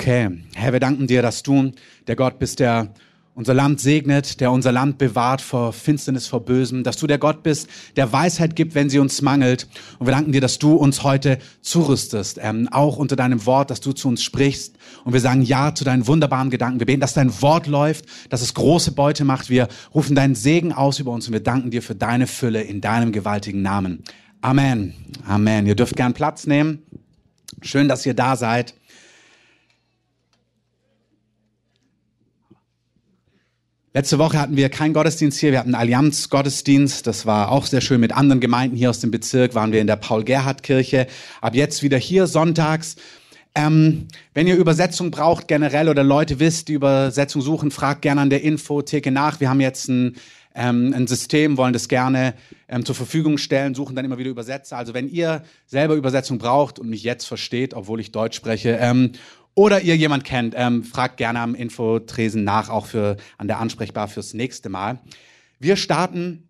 [0.00, 1.72] Okay, Herr, wir danken dir, dass du
[2.06, 2.94] der Gott bist, der
[3.34, 7.42] unser Land segnet, der unser Land bewahrt vor Finsternis, vor Bösem, dass du der Gott
[7.42, 9.68] bist, der Weisheit gibt, wenn sie uns mangelt.
[9.98, 13.82] Und wir danken dir, dass du uns heute zurüstest, ähm, auch unter deinem Wort, dass
[13.82, 14.78] du zu uns sprichst.
[15.04, 16.80] Und wir sagen Ja zu deinen wunderbaren Gedanken.
[16.80, 19.50] Wir beten, dass dein Wort läuft, dass es große Beute macht.
[19.50, 22.80] Wir rufen deinen Segen aus über uns und wir danken dir für deine Fülle in
[22.80, 24.02] deinem gewaltigen Namen.
[24.40, 24.94] Amen.
[25.28, 25.66] Amen.
[25.66, 26.84] Ihr dürft gern Platz nehmen.
[27.60, 28.74] Schön, dass ihr da seid.
[33.92, 37.08] Letzte Woche hatten wir keinen Gottesdienst hier, wir hatten einen Allianz-Gottesdienst.
[37.08, 39.88] Das war auch sehr schön mit anderen Gemeinden hier aus dem Bezirk, waren wir in
[39.88, 41.08] der Paul-Gerhardt-Kirche.
[41.40, 42.94] Ab jetzt wieder hier sonntags.
[43.56, 48.30] Ähm, wenn ihr Übersetzung braucht generell oder Leute wisst, die Übersetzung suchen, fragt gerne an
[48.30, 49.40] der Infotheke nach.
[49.40, 50.14] Wir haben jetzt ein,
[50.54, 52.34] ähm, ein System, wollen das gerne
[52.68, 54.76] ähm, zur Verfügung stellen, suchen dann immer wieder Übersetzer.
[54.76, 59.14] Also wenn ihr selber Übersetzung braucht und mich jetzt versteht, obwohl ich Deutsch spreche, ähm,
[59.54, 64.08] oder ihr jemand kennt, ähm, fragt gerne am Infotresen nach, auch für an der ansprechbar
[64.08, 65.00] fürs nächste Mal.
[65.58, 66.48] Wir starten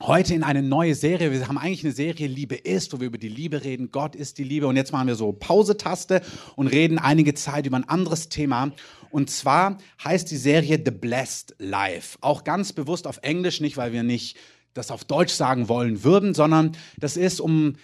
[0.00, 1.30] heute in eine neue Serie.
[1.30, 3.90] Wir haben eigentlich eine Serie Liebe ist, wo wir über die Liebe reden.
[3.90, 4.66] Gott ist die Liebe.
[4.66, 6.22] Und jetzt machen wir so Pause-Taste
[6.56, 8.72] und reden einige Zeit über ein anderes Thema.
[9.10, 12.18] Und zwar heißt die Serie The Blessed Life.
[12.20, 14.36] Auch ganz bewusst auf Englisch, nicht weil wir nicht
[14.74, 17.76] das auf Deutsch sagen wollen würden, sondern das ist, um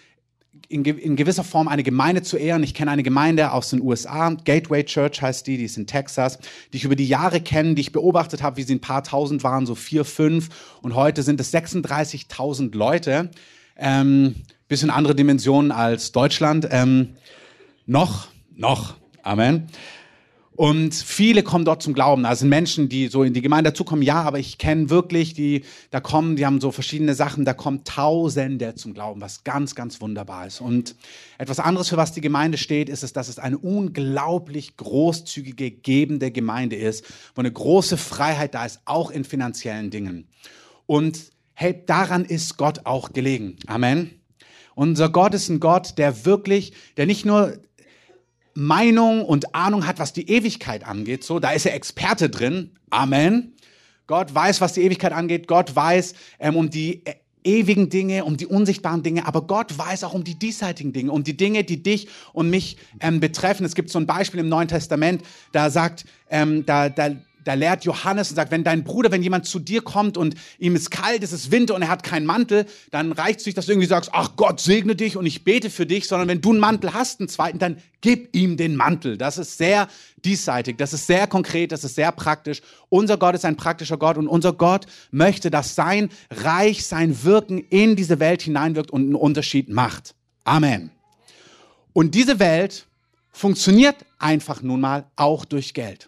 [0.68, 2.62] in, in, gewisser Form eine Gemeinde zu ehren.
[2.62, 6.38] Ich kenne eine Gemeinde aus den USA, Gateway Church heißt die, die ist in Texas,
[6.72, 9.44] die ich über die Jahre kenne, die ich beobachtet habe, wie sie ein paar tausend
[9.44, 10.48] waren, so vier, fünf.
[10.82, 13.30] Und heute sind es 36.000 Leute.
[13.76, 14.34] Ähm,
[14.68, 16.68] bisschen andere Dimensionen als Deutschland.
[16.70, 17.16] Ähm,
[17.86, 18.96] noch, noch.
[19.22, 19.68] Amen.
[20.58, 22.26] Und viele kommen dort zum Glauben.
[22.26, 24.02] Also sind Menschen, die so in die Gemeinde dazukommen.
[24.02, 27.44] Ja, aber ich kenne wirklich, die da kommen, die haben so verschiedene Sachen.
[27.44, 30.60] Da kommen Tausende zum Glauben, was ganz, ganz wunderbar ist.
[30.60, 30.96] Und
[31.38, 36.32] etwas anderes, für was die Gemeinde steht, ist es, dass es eine unglaublich großzügige, gebende
[36.32, 37.04] Gemeinde ist,
[37.36, 40.26] wo eine große Freiheit da ist, auch in finanziellen Dingen.
[40.86, 41.20] Und
[41.54, 43.58] hey, daran ist Gott auch gelegen.
[43.68, 44.10] Amen.
[44.74, 47.58] Unser Gott ist ein Gott, der wirklich, der nicht nur
[48.58, 51.22] Meinung und Ahnung hat, was die Ewigkeit angeht.
[51.22, 52.72] So, da ist er Experte drin.
[52.90, 53.52] Amen.
[54.08, 55.46] Gott weiß, was die Ewigkeit angeht.
[55.46, 57.14] Gott weiß ähm, um die äh,
[57.44, 61.22] ewigen Dinge, um die unsichtbaren Dinge, aber Gott weiß auch um die diesseitigen Dinge, um
[61.22, 63.64] die Dinge, die dich und mich ähm, betreffen.
[63.64, 67.10] Es gibt so ein Beispiel im Neuen Testament, da sagt, ähm, da, da,
[67.44, 70.76] da lehrt Johannes und sagt, wenn dein Bruder, wenn jemand zu dir kommt und ihm
[70.76, 73.66] ist kalt, es ist Winter und er hat keinen Mantel, dann reicht es nicht, dass
[73.66, 76.50] du irgendwie sagst, ach Gott segne dich und ich bete für dich, sondern wenn du
[76.50, 79.16] einen Mantel hast, einen zweiten, dann gib ihm den Mantel.
[79.16, 79.88] Das ist sehr
[80.24, 82.60] diesseitig, das ist sehr konkret, das ist sehr praktisch.
[82.88, 87.58] Unser Gott ist ein praktischer Gott und unser Gott möchte, dass sein Reich, sein Wirken
[87.58, 90.14] in diese Welt hineinwirkt und einen Unterschied macht.
[90.44, 90.90] Amen.
[91.92, 92.86] Und diese Welt
[93.32, 96.07] funktioniert einfach nun mal auch durch Geld.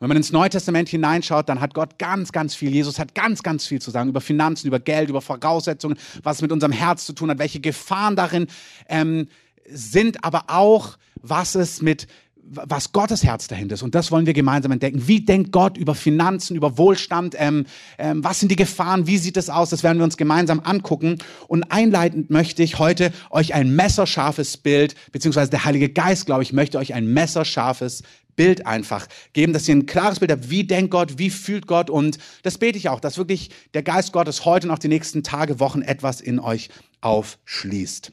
[0.00, 3.42] Wenn man ins Neue Testament hineinschaut, dann hat Gott ganz, ganz viel, Jesus hat ganz,
[3.42, 7.12] ganz viel zu sagen über Finanzen, über Geld, über Voraussetzungen, was mit unserem Herz zu
[7.12, 8.46] tun hat, welche Gefahren darin
[8.88, 9.26] ähm,
[9.68, 12.06] sind, aber auch, was es mit
[12.50, 13.82] was Gottes Herz dahinter ist.
[13.82, 15.06] Und das wollen wir gemeinsam entdecken.
[15.06, 17.34] Wie denkt Gott über Finanzen, über Wohlstand?
[17.36, 17.66] Ähm,
[17.98, 19.06] ähm, was sind die Gefahren?
[19.06, 19.68] Wie sieht es aus?
[19.68, 21.18] Das werden wir uns gemeinsam angucken.
[21.46, 26.54] Und einleitend möchte ich heute euch ein messerscharfes Bild, beziehungsweise der Heilige Geist, glaube ich,
[26.54, 28.02] möchte euch ein messerscharfes
[28.38, 31.90] Bild einfach geben, dass ihr ein klares Bild habt, wie denkt Gott, wie fühlt Gott
[31.90, 35.24] und das bete ich auch, dass wirklich der Geist Gottes heute und auch die nächsten
[35.24, 38.12] Tage, Wochen etwas in euch aufschließt.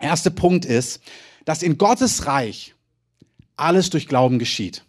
[0.00, 1.00] Erster Punkt ist,
[1.44, 2.74] dass in Gottes Reich
[3.56, 4.84] alles durch Glauben geschieht.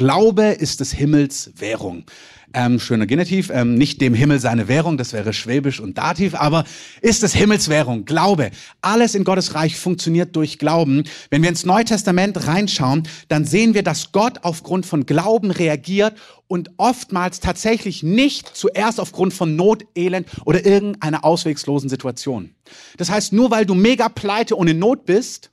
[0.00, 2.06] Glaube ist des Himmels Währung.
[2.54, 6.64] Ähm, schöner Genitiv, ähm, nicht dem Himmel seine Währung, das wäre Schwäbisch und Dativ, aber
[7.02, 8.50] ist des Himmels Währung, Glaube.
[8.80, 11.04] Alles in Gottes Reich funktioniert durch Glauben.
[11.28, 16.14] Wenn wir ins Neue Testament reinschauen, dann sehen wir, dass Gott aufgrund von Glauben reagiert
[16.46, 22.54] und oftmals tatsächlich nicht zuerst aufgrund von Not, Elend oder irgendeiner auswegslosen Situation.
[22.96, 25.50] Das heißt, nur weil du mega pleite und in Not bist,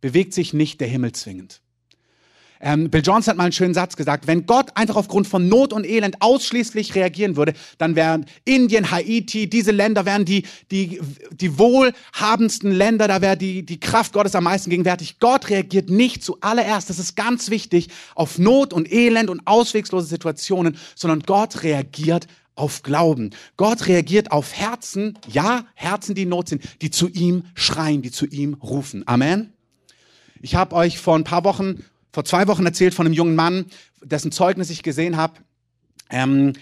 [0.00, 1.62] bewegt sich nicht der Himmel zwingend.
[2.60, 5.72] Ähm, Bill Johnson hat mal einen schönen Satz gesagt, wenn Gott einfach aufgrund von Not
[5.72, 11.00] und Elend ausschließlich reagieren würde, dann wären Indien, Haiti, diese Länder wären die, die,
[11.32, 15.18] die wohlhabendsten Länder, da wäre die, die Kraft Gottes am meisten gegenwärtig.
[15.18, 20.76] Gott reagiert nicht zuallererst, das ist ganz wichtig, auf Not und Elend und auswegslose Situationen,
[20.94, 22.26] sondern Gott reagiert
[22.56, 23.30] auf Glauben.
[23.56, 28.10] Gott reagiert auf Herzen, ja, Herzen, die in Not sind, die zu ihm schreien, die
[28.10, 29.06] zu ihm rufen.
[29.06, 29.52] Amen.
[30.40, 31.84] Ich habe euch vor ein paar Wochen,
[32.16, 33.66] vor zwei Wochen erzählt von einem jungen Mann,
[34.02, 35.34] dessen Zeugnis ich gesehen habe,
[36.08, 36.54] ähm,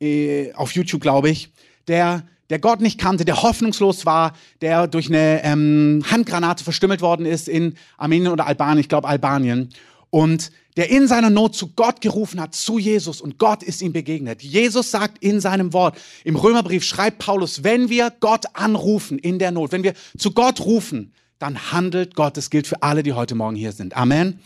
[0.00, 1.50] äh, auf YouTube, glaube ich,
[1.88, 7.26] der der Gott nicht kannte, der hoffnungslos war, der durch eine ähm, Handgranate verstümmelt worden
[7.26, 9.70] ist in Armenien oder Albanien, ich glaube Albanien,
[10.10, 13.92] und der in seiner Not zu Gott gerufen hat, zu Jesus, und Gott ist ihm
[13.92, 14.42] begegnet.
[14.44, 19.50] Jesus sagt in seinem Wort, im Römerbrief schreibt Paulus, wenn wir Gott anrufen in der
[19.50, 22.36] Not, wenn wir zu Gott rufen, dann handelt Gott.
[22.36, 23.96] Das gilt für alle, die heute Morgen hier sind.
[23.96, 24.38] Amen.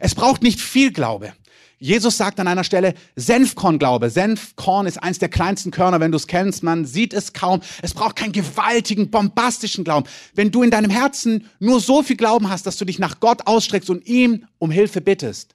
[0.00, 1.32] Es braucht nicht viel Glaube.
[1.78, 4.08] Jesus sagt an einer Stelle Senfkornglaube.
[4.08, 6.62] Senfkorn ist eins der kleinsten Körner, wenn du es kennst.
[6.62, 7.60] Man sieht es kaum.
[7.82, 10.08] Es braucht keinen gewaltigen, bombastischen Glauben.
[10.34, 13.46] Wenn du in deinem Herzen nur so viel Glauben hast, dass du dich nach Gott
[13.46, 15.54] ausstreckst und ihm um Hilfe bittest,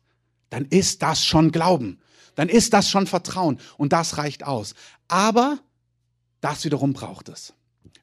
[0.51, 1.99] dann ist das schon Glauben.
[2.35, 3.59] Dann ist das schon Vertrauen.
[3.77, 4.75] Und das reicht aus.
[5.07, 5.57] Aber
[6.39, 7.53] das wiederum braucht es.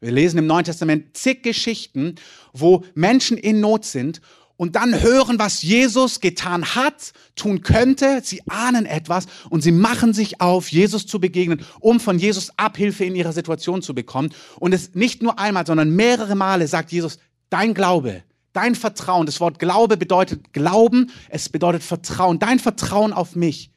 [0.01, 2.17] Wir lesen im Neuen Testament zig Geschichten,
[2.53, 4.21] wo Menschen in Not sind
[4.59, 8.21] und dann hören, was Jesus getan hat, tun könnte.
[8.25, 13.05] Sie ahnen etwas und sie machen sich auf, Jesus zu begegnen, um von Jesus Abhilfe
[13.05, 14.35] in ihrer Situation zu bekommen.
[14.59, 17.19] Und es nicht nur einmal, sondern mehrere Male sagt Jesus,
[17.51, 22.41] dein Glaube, dein Vertrauen, das Wort Glaube bedeutet Glauben, es bedeutet Vertrauen.
[22.41, 23.71] Dein Vertrauen auf mich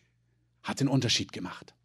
[0.63, 1.75] hat den Unterschied gemacht.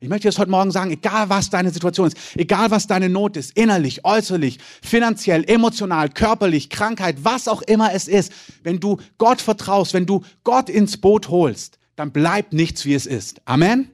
[0.00, 3.36] Ich möchte jetzt heute Morgen sagen, egal was deine Situation ist, egal was deine Not
[3.36, 9.40] ist, innerlich, äußerlich, finanziell, emotional, körperlich, Krankheit, was auch immer es ist, wenn du Gott
[9.40, 13.40] vertraust, wenn du Gott ins Boot holst, dann bleibt nichts, wie es ist.
[13.44, 13.90] Amen?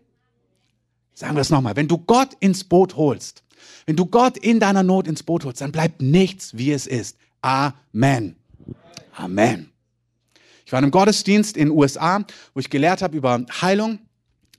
[1.15, 1.77] Sagen wir es nochmal.
[1.77, 3.43] Wenn du Gott ins Boot holst,
[3.87, 7.17] wenn du Gott in deiner Not ins Boot holst, dann bleibt nichts, wie es ist.
[7.41, 8.37] Amen.
[9.15, 9.71] Amen.
[10.67, 14.01] Ich war in einem Gottesdienst in den USA, wo ich gelehrt habe über Heilung.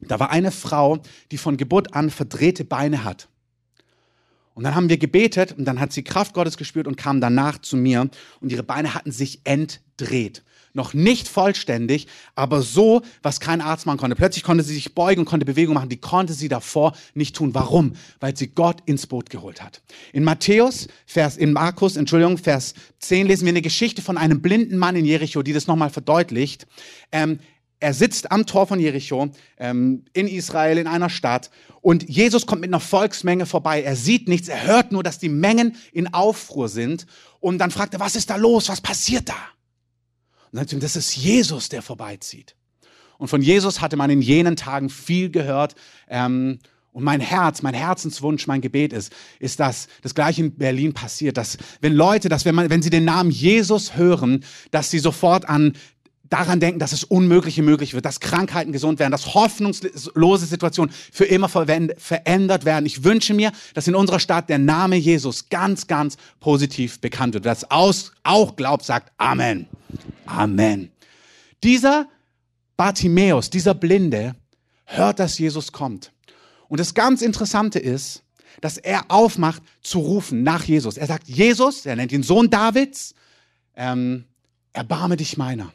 [0.08, 1.00] Da war eine Frau,
[1.32, 3.28] die von Geburt an verdrehte Beine hat.
[4.56, 7.60] Und dann haben wir gebetet und dann hat sie Kraft Gottes gespürt und kam danach
[7.60, 8.10] zu mir
[8.40, 10.44] und ihre Beine hatten sich entdreht.
[10.74, 14.16] Noch nicht vollständig, aber so, was kein Arzt machen konnte.
[14.16, 17.54] Plötzlich konnte sie sich beugen und konnte Bewegung machen, die konnte sie davor nicht tun.
[17.54, 17.94] Warum?
[18.20, 19.82] Weil sie Gott ins Boot geholt hat.
[20.12, 24.78] In Matthäus, Vers, in Markus, Entschuldigung, Vers 10 lesen wir eine Geschichte von einem blinden
[24.78, 26.68] Mann in Jericho, die das nochmal verdeutlicht.
[27.12, 27.40] Ähm,
[27.80, 31.52] er sitzt am Tor von Jericho ähm, in Israel in einer Stadt
[31.82, 33.84] und Jesus kommt mit einer Volksmenge vorbei.
[33.84, 37.06] Er sieht nichts, er hört nur, dass die Mengen in Aufruhr sind
[37.40, 39.36] und dann fragt er, was ist da los, was passiert da?
[40.52, 42.56] Und dann sagt ihm, das ist Jesus, der vorbeizieht.
[43.18, 45.76] Und von Jesus hatte man in jenen Tagen viel gehört.
[46.10, 46.60] Ähm,
[46.92, 51.36] und mein Herz, mein Herzenswunsch, mein Gebet ist, ist, dass das gleiche in Berlin passiert,
[51.36, 55.50] dass wenn Leute, dass wenn man, wenn sie den Namen Jesus hören, dass sie sofort
[55.50, 55.74] an
[56.30, 61.26] daran denken, dass es Unmögliche möglich wird, dass Krankheiten gesund werden, dass hoffnungslose Situationen für
[61.26, 62.86] immer verändert werden.
[62.86, 67.46] Ich wünsche mir, dass in unserer Stadt der Name Jesus ganz, ganz positiv bekannt wird.
[67.46, 69.68] Das aus, auch glaubt, sagt Amen.
[70.26, 70.92] Amen.
[71.64, 72.08] Dieser
[72.78, 74.36] Bartimäus, dieser Blinde,
[74.86, 76.12] hört, dass Jesus kommt.
[76.68, 78.24] Und das ganz Interessante ist,
[78.62, 80.98] dass er aufmacht zu rufen nach Jesus.
[80.98, 83.14] Er sagt, Jesus, er nennt ihn Sohn Davids,
[83.76, 84.26] ähm,
[84.74, 85.72] erbarme dich meiner.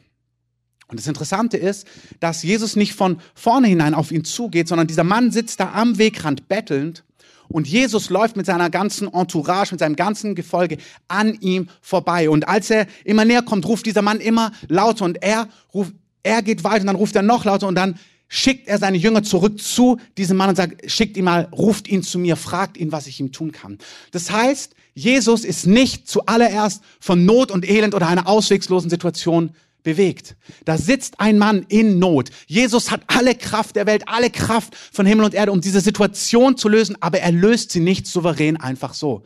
[0.91, 1.87] Und das Interessante ist,
[2.19, 5.97] dass Jesus nicht von vorne hinein auf ihn zugeht, sondern dieser Mann sitzt da am
[5.97, 7.05] Wegrand bettelnd
[7.47, 10.77] und Jesus läuft mit seiner ganzen Entourage, mit seinem ganzen Gefolge
[11.07, 12.29] an ihm vorbei.
[12.29, 15.93] Und als er immer näher kommt, ruft dieser Mann immer lauter und er ruft,
[16.23, 17.97] er geht weiter und dann ruft er noch lauter und dann
[18.27, 22.03] schickt er seine Jünger zurück zu diesem Mann und sagt, schickt ihn mal, ruft ihn
[22.03, 23.77] zu mir, fragt ihn, was ich ihm tun kann.
[24.11, 29.51] Das heißt, Jesus ist nicht zuallererst von Not und Elend oder einer ausweglosen Situation
[29.83, 30.35] bewegt.
[30.65, 32.29] Da sitzt ein Mann in Not.
[32.47, 36.57] Jesus hat alle Kraft der Welt, alle Kraft von Himmel und Erde, um diese Situation
[36.57, 39.23] zu lösen, aber er löst sie nicht souverän einfach so.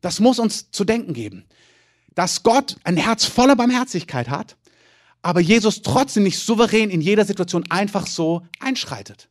[0.00, 1.44] Das muss uns zu denken geben,
[2.14, 4.56] dass Gott ein Herz voller Barmherzigkeit hat,
[5.22, 9.28] aber Jesus trotzdem nicht souverän in jeder Situation einfach so einschreitet.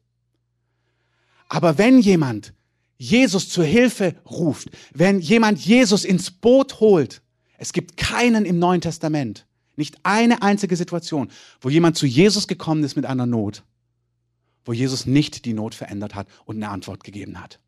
[1.48, 2.54] Aber wenn jemand
[2.98, 7.22] Jesus zur Hilfe ruft, wenn jemand Jesus ins Boot holt,
[7.58, 11.30] es gibt keinen im Neuen Testament, nicht eine einzige Situation,
[11.62, 13.64] wo jemand zu Jesus gekommen ist mit einer Not,
[14.66, 17.60] wo Jesus nicht die Not verändert hat und eine Antwort gegeben hat.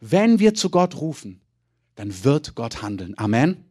[0.00, 1.40] Wenn wir zu Gott rufen,
[1.96, 3.16] dann wird Gott handeln.
[3.18, 3.64] Amen.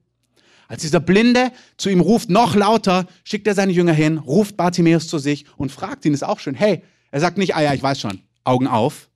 [0.68, 5.08] Als dieser Blinde zu ihm ruft, noch lauter, schickt er seine Jünger hin, ruft Bartimäus
[5.08, 7.82] zu sich und fragt ihn, ist auch schön, hey, er sagt nicht, ah ja, ich
[7.82, 9.10] weiß schon, Augen auf,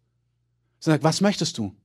[0.79, 1.75] sondern sagt, was möchtest du?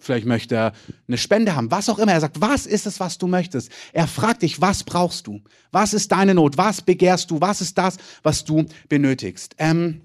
[0.00, 0.72] Vielleicht möchte er
[1.06, 2.12] eine Spende haben, was auch immer.
[2.12, 3.70] Er sagt, was ist es, was du möchtest?
[3.92, 5.40] Er fragt dich, was brauchst du?
[5.72, 6.56] Was ist deine Not?
[6.56, 7.40] Was begehrst du?
[7.40, 9.54] Was ist das, was du benötigst?
[9.58, 10.02] Ähm,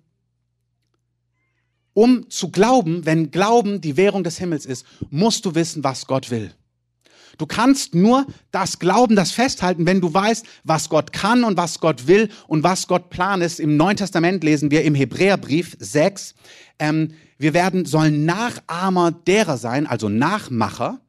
[1.94, 6.30] um zu glauben, wenn Glauben die Währung des Himmels ist, musst du wissen, was Gott
[6.30, 6.52] will.
[7.38, 11.80] Du kannst nur das Glauben, das festhalten, wenn du weißt, was Gott kann und was
[11.80, 13.60] Gott will und was Gott plan ist.
[13.60, 16.36] Im Neuen Testament lesen wir im Hebräerbrief 6,
[16.80, 21.00] ähm, wir werden, sollen Nachahmer derer sein, also Nachmacher.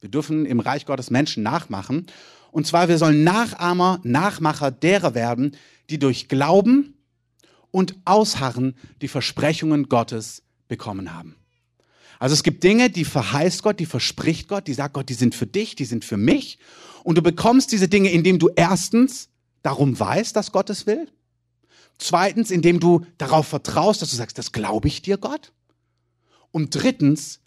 [0.00, 2.06] Wir dürfen im Reich Gottes Menschen nachmachen.
[2.50, 5.56] Und zwar, wir sollen Nachahmer, Nachmacher derer werden,
[5.88, 6.94] die durch Glauben
[7.70, 11.36] und Ausharren die Versprechungen Gottes bekommen haben.
[12.20, 15.34] Also es gibt Dinge, die verheißt Gott, die verspricht Gott, die sagt Gott, die sind
[15.34, 16.58] für dich, die sind für mich.
[17.02, 19.30] Und du bekommst diese Dinge, indem du erstens
[19.62, 21.08] darum weißt, dass Gott es will.
[21.96, 25.52] Zweitens, indem du darauf vertraust, dass du sagst, das glaube ich dir, Gott.
[26.50, 27.40] Und drittens,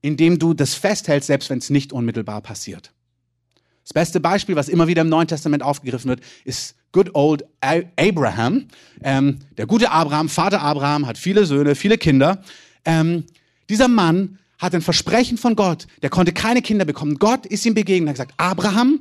[0.00, 2.92] indem du das festhältst, selbst wenn es nicht unmittelbar passiert.
[3.84, 8.66] Das beste Beispiel, was immer wieder im Neuen Testament aufgegriffen wird, ist good old Abraham.
[9.02, 12.42] Ähm, der gute Abraham, Vater Abraham, hat viele Söhne, viele Kinder.
[12.84, 13.24] Ähm,
[13.68, 17.18] dieser Mann hat ein Versprechen von Gott, der konnte keine Kinder bekommen.
[17.18, 19.00] Gott ist ihm begegnet und hat gesagt, Abraham,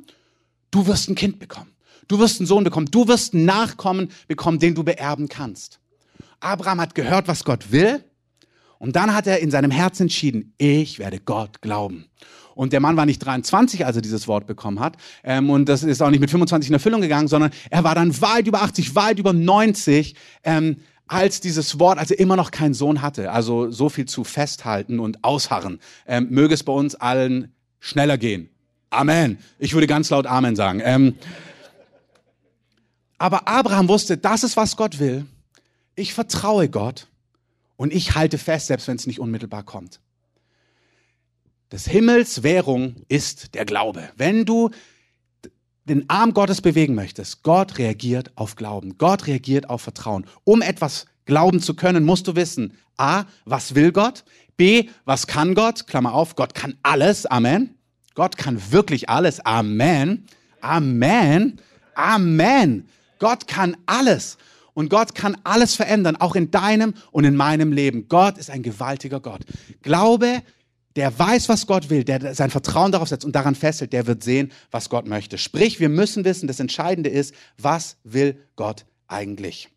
[0.72, 1.72] du wirst ein Kind bekommen.
[2.08, 2.88] Du wirst einen Sohn bekommen.
[2.92, 5.80] Du wirst einen Nachkommen bekommen, den du beerben kannst.
[6.40, 8.04] Abraham hat gehört, was Gott will.
[8.78, 12.06] Und dann hat er in seinem Herzen entschieden, ich werde Gott glauben.
[12.54, 14.96] Und der Mann war nicht 23, als er dieses Wort bekommen hat.
[15.24, 18.22] Ähm, und das ist auch nicht mit 25 in Erfüllung gegangen, sondern er war dann
[18.22, 20.78] weit über 80, weit über 90, ähm,
[21.08, 23.32] als dieses Wort, als er immer noch keinen Sohn hatte.
[23.32, 25.80] Also so viel zu festhalten und ausharren.
[26.08, 28.50] Ähm, möge es bei uns allen schneller gehen.
[28.90, 29.38] Amen.
[29.60, 30.82] Ich würde ganz laut Amen sagen.
[30.84, 31.16] Ähm,
[33.18, 35.26] aber Abraham wusste, das ist, was Gott will.
[35.96, 37.08] Ich vertraue Gott
[37.78, 40.00] und ich halte fest, selbst wenn es nicht unmittelbar kommt.
[41.72, 44.10] Des Himmels Währung ist der Glaube.
[44.18, 44.70] Wenn du
[45.86, 48.98] den Arm Gottes bewegen möchtest, Gott reagiert auf Glauben.
[48.98, 50.26] Gott reagiert auf Vertrauen.
[50.44, 54.24] Um etwas glauben zu können, musst du wissen, a, was will Gott?
[54.58, 55.88] B, was kann Gott?
[55.88, 57.26] Klammer auf, Gott kann alles.
[57.26, 57.76] Amen.
[58.16, 59.46] Gott kann wirklich alles.
[59.46, 60.26] Amen.
[60.62, 61.60] Amen.
[61.94, 62.88] Amen.
[63.20, 64.38] Gott kann alles.
[64.74, 68.08] Und Gott kann alles verändern, auch in deinem und in meinem Leben.
[68.10, 69.42] Gott ist ein gewaltiger Gott.
[69.82, 70.42] Glaube
[70.96, 74.24] der weiß, was Gott will, der sein Vertrauen darauf setzt und daran festhält, der wird
[74.24, 75.38] sehen, was Gott möchte.
[75.38, 79.70] Sprich, wir müssen wissen, das Entscheidende ist, was will Gott eigentlich?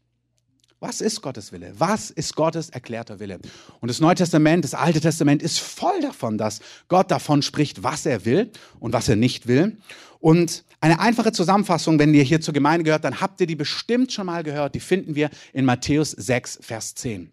[0.81, 1.73] Was ist Gottes Wille?
[1.77, 3.41] Was ist Gottes erklärter Wille?
[3.81, 8.07] Und das Neue Testament, das Alte Testament ist voll davon, dass Gott davon spricht, was
[8.07, 9.79] er will und was er nicht will.
[10.21, 14.13] Und eine einfache Zusammenfassung, wenn ihr hier zur Gemeinde gehört, dann habt ihr die bestimmt
[14.13, 14.77] schon mal gehört.
[14.77, 17.33] Die finden wir in Matthäus 6, Vers 10.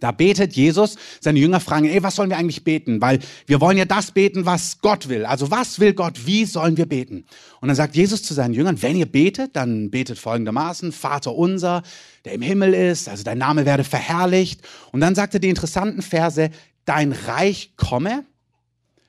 [0.00, 3.00] Da betet Jesus, seine Jünger fragen, ey, was sollen wir eigentlich beten?
[3.00, 5.24] Weil wir wollen ja das beten, was Gott will.
[5.24, 6.26] Also was will Gott?
[6.26, 7.24] Wie sollen wir beten?
[7.60, 11.82] Und dann sagt Jesus zu seinen Jüngern, wenn ihr betet, dann betet folgendermaßen, Vater unser,
[12.24, 14.62] der im Himmel ist, also dein Name werde verherrlicht.
[14.92, 16.50] Und dann sagt er die interessanten Verse,
[16.84, 18.24] dein Reich komme,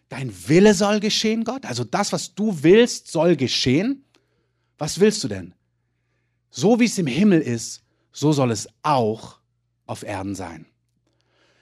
[0.09, 1.65] dein Wille soll geschehen, Gott.
[1.65, 4.05] Also das, was du willst, soll geschehen.
[4.77, 5.53] Was willst du denn?
[6.49, 9.39] So wie es im Himmel ist, so soll es auch
[9.85, 10.65] auf Erden sein.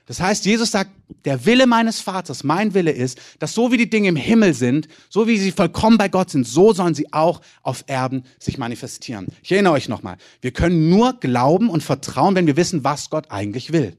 [0.08, 0.92] Das heißt, Jesus sagt,
[1.26, 4.88] der Wille meines Vaters, mein Wille ist, dass so wie die Dinge im Himmel sind,
[5.10, 9.28] so wie sie vollkommen bei Gott sind, so sollen sie auch auf Erden sich manifestieren.
[9.44, 13.32] Ich erinnere euch nochmal, wir können nur glauben und vertrauen, wenn wir wissen, was Gott
[13.32, 13.98] eigentlich will.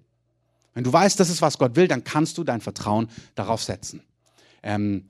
[0.73, 4.03] Wenn du weißt, das ist, was Gott will, dann kannst du dein Vertrauen darauf setzen.
[4.63, 5.05] Ähm,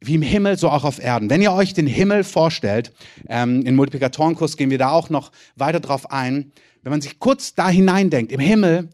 [0.00, 1.28] wie im Himmel, so auch auf Erden.
[1.28, 2.92] Wenn ihr euch den Himmel vorstellt,
[3.28, 6.52] ähm, in Multiplikatorenkurs gehen wir da auch noch weiter drauf ein.
[6.82, 8.88] Wenn man sich kurz da hineindenkt, im Himmel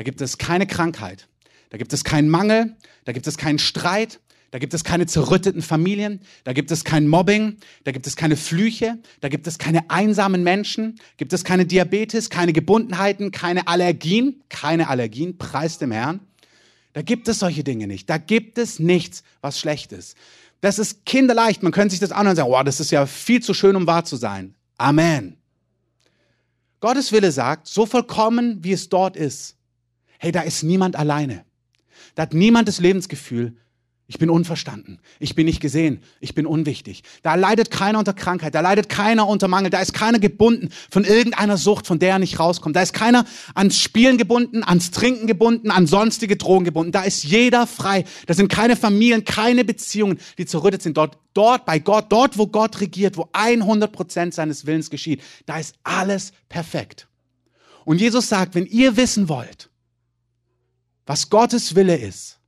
[0.00, 1.28] da gibt es keine Krankheit.
[1.68, 2.74] Da gibt es keinen Mangel.
[3.04, 4.18] Da gibt es keinen Streit.
[4.50, 6.20] Da gibt es keine zerrütteten Familien.
[6.44, 7.58] Da gibt es kein Mobbing.
[7.84, 8.96] Da gibt es keine Flüche.
[9.20, 10.98] Da gibt es keine einsamen Menschen.
[11.18, 14.42] Gibt es keine Diabetes, keine Gebundenheiten, keine Allergien.
[14.48, 16.20] Keine Allergien, preis dem Herrn.
[16.94, 18.08] Da gibt es solche Dinge nicht.
[18.08, 20.16] Da gibt es nichts, was schlecht ist.
[20.62, 21.62] Das ist kinderleicht.
[21.62, 23.86] Man könnte sich das anhören und sagen, wow, das ist ja viel zu schön, um
[23.86, 24.54] wahr zu sein.
[24.78, 25.36] Amen.
[26.80, 29.58] Gottes Wille sagt, so vollkommen, wie es dort ist,
[30.20, 31.44] hey, da ist niemand alleine.
[32.14, 33.56] Da hat niemand das Lebensgefühl,
[34.06, 37.04] ich bin unverstanden, ich bin nicht gesehen, ich bin unwichtig.
[37.22, 41.04] Da leidet keiner unter Krankheit, da leidet keiner unter Mangel, da ist keiner gebunden von
[41.04, 42.76] irgendeiner Sucht, von der er nicht rauskommt.
[42.76, 43.24] Da ist keiner
[43.54, 46.92] ans Spielen gebunden, ans Trinken gebunden, an sonstige Drogen gebunden.
[46.92, 48.04] Da ist jeder frei.
[48.26, 50.96] Da sind keine Familien, keine Beziehungen, die zerrüttet sind.
[50.96, 55.58] Dort, dort bei Gott, dort, wo Gott regiert, wo 100 Prozent seines Willens geschieht, da
[55.58, 57.06] ist alles perfekt.
[57.84, 59.69] Und Jesus sagt, wenn ihr wissen wollt,
[61.10, 62.38] was Gottes Wille ist,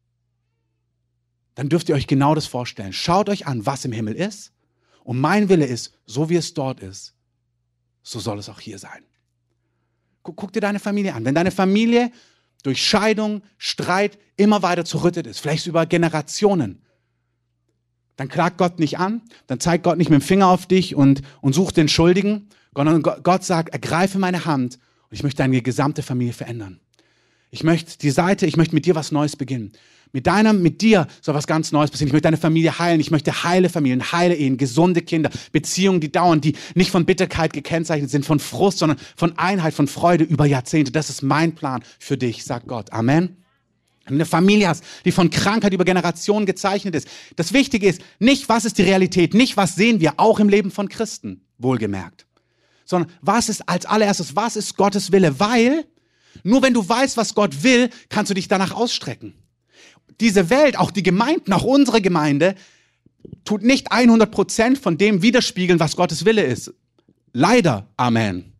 [1.56, 2.92] dann dürft ihr euch genau das vorstellen.
[2.92, 4.52] Schaut euch an, was im Himmel ist.
[5.02, 7.12] Und mein Wille ist, so wie es dort ist,
[8.04, 9.02] so soll es auch hier sein.
[10.22, 11.24] Guck, guck dir deine Familie an.
[11.24, 12.12] Wenn deine Familie
[12.62, 16.82] durch Scheidung, Streit immer weiter zerrüttet ist, vielleicht über Generationen,
[18.14, 21.22] dann klagt Gott nicht an, dann zeigt Gott nicht mit dem Finger auf dich und,
[21.40, 24.78] und sucht den Schuldigen, sondern Gott sagt, ergreife meine Hand
[25.10, 26.78] und ich möchte deine gesamte Familie verändern.
[27.54, 29.72] Ich möchte die Seite, ich möchte mit dir was Neues beginnen.
[30.10, 32.08] Mit deinem, mit dir soll was ganz Neues passieren.
[32.08, 32.98] Ich möchte deine Familie heilen.
[32.98, 37.52] Ich möchte heile Familien, heile Ehen, gesunde Kinder, Beziehungen, die dauern, die nicht von Bitterkeit
[37.52, 40.92] gekennzeichnet sind, von Frust, sondern von Einheit, von Freude über Jahrzehnte.
[40.92, 42.90] Das ist mein Plan für dich, sagt Gott.
[42.90, 43.36] Amen.
[44.06, 47.06] Wenn du eine Familie hast, die von Krankheit über Generationen gezeichnet ist.
[47.36, 50.70] Das Wichtige ist nicht, was ist die Realität, nicht, was sehen wir, auch im Leben
[50.70, 52.26] von Christen, wohlgemerkt.
[52.86, 55.38] Sondern was ist als allererstes, was ist Gottes Wille?
[55.38, 55.84] Weil
[56.42, 59.34] nur wenn du weißt, was Gott will, kannst du dich danach ausstrecken
[60.22, 62.54] diese Welt, auch die Gemeinden, auch unsere Gemeinde,
[63.44, 66.72] tut nicht 100 Prozent von dem widerspiegeln, was Gottes Wille ist.
[67.32, 67.88] Leider.
[67.96, 68.52] Amen.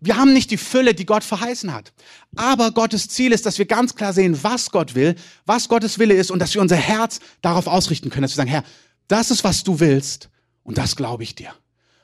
[0.00, 1.92] Wir haben nicht die Fülle, die Gott verheißen hat.
[2.34, 6.14] Aber Gottes Ziel ist, dass wir ganz klar sehen, was Gott will, was Gottes Wille
[6.14, 8.64] ist und dass wir unser Herz darauf ausrichten können, dass wir sagen, Herr,
[9.08, 10.30] das ist, was du willst
[10.62, 11.52] und das glaube ich dir.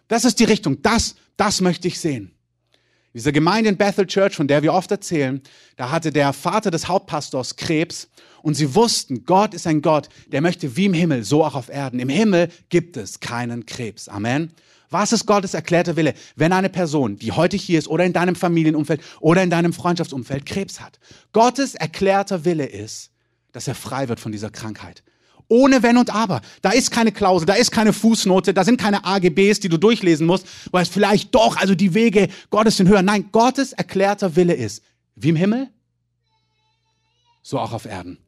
[0.09, 2.36] Das ist die Richtung, das, das möchte ich sehen.
[3.17, 5.41] Diese Gemeinde in Bethel Church, von der wir oft erzählen,
[5.77, 8.11] da hatte der Vater des Hauptpastors Krebs
[8.43, 11.71] und sie wussten, Gott ist ein Gott, der möchte wie im Himmel, so auch auf
[11.71, 11.99] Erden.
[11.99, 14.11] Im Himmel gibt es keinen Krebs.
[14.11, 14.53] Amen.
[14.91, 18.35] Was ist Gottes erklärter Wille, wenn eine Person, die heute hier ist oder in deinem
[18.35, 20.99] Familienumfeld oder in deinem Freundschaftsumfeld Krebs hat?
[21.33, 23.13] Gottes erklärter Wille ist,
[23.53, 25.03] dass er frei wird von dieser Krankheit.
[25.49, 26.41] Ohne Wenn und Aber.
[26.63, 30.27] Da ist keine Klausel, da ist keine Fußnote, da sind keine AGBs, die du durchlesen
[30.27, 33.03] musst, weil es vielleicht doch, also die Wege Gottes sind höher.
[33.03, 34.83] Nein, Gottes erklärter Wille ist,
[35.15, 35.69] wie im Himmel,
[37.43, 38.19] so auch auf Erden.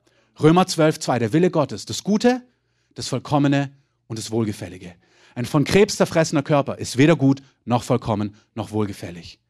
[0.41, 2.43] Römer 12, 2, der Wille Gottes, das Gute,
[2.95, 3.73] das Vollkommene
[4.07, 4.95] und das Wohlgefällige.
[5.35, 9.41] Ein von Krebs zerfressener Körper ist weder gut, noch vollkommen, noch wohlgefällig.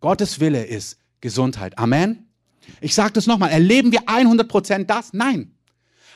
[0.00, 1.78] Gottes Wille ist Gesundheit.
[1.78, 2.28] Amen.
[2.80, 5.12] Ich sage das nochmal, erleben wir 100 Prozent das?
[5.12, 5.53] Nein.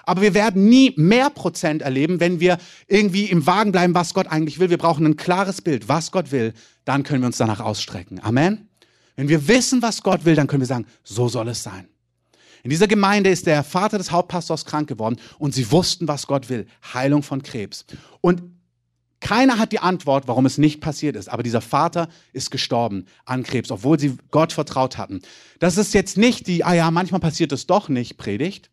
[0.09, 4.27] Aber wir werden nie mehr Prozent erleben, wenn wir irgendwie im Wagen bleiben, was Gott
[4.27, 4.71] eigentlich will.
[4.71, 6.55] Wir brauchen ein klares Bild, was Gott will.
[6.87, 8.19] Dann können wir uns danach ausstrecken.
[8.23, 8.71] Amen.
[9.17, 11.89] Wenn wir wissen, was Gott will, dann können wir sagen, so soll es sein.
[12.63, 16.49] In dieser Gemeinde ist der Vater des Hauptpastors krank geworden und sie wussten, was Gott
[16.49, 16.67] will.
[16.95, 17.85] Heilung von Krebs.
[18.23, 18.43] Und
[19.21, 21.29] keiner hat die Antwort, warum es nicht passiert ist.
[21.29, 25.21] Aber dieser Vater ist gestorben an Krebs, obwohl sie Gott vertraut hatten.
[25.59, 28.71] Das ist jetzt nicht die, ah ja, manchmal passiert es doch nicht, Predigt,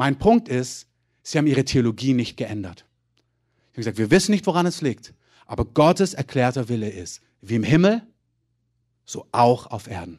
[0.00, 0.86] mein Punkt ist,
[1.22, 2.86] sie haben ihre Theologie nicht geändert.
[3.18, 5.12] Ich habe gesagt, wir wissen nicht, woran es liegt,
[5.44, 8.00] aber Gottes erklärter Wille ist, wie im Himmel,
[9.04, 10.18] so auch auf Erden.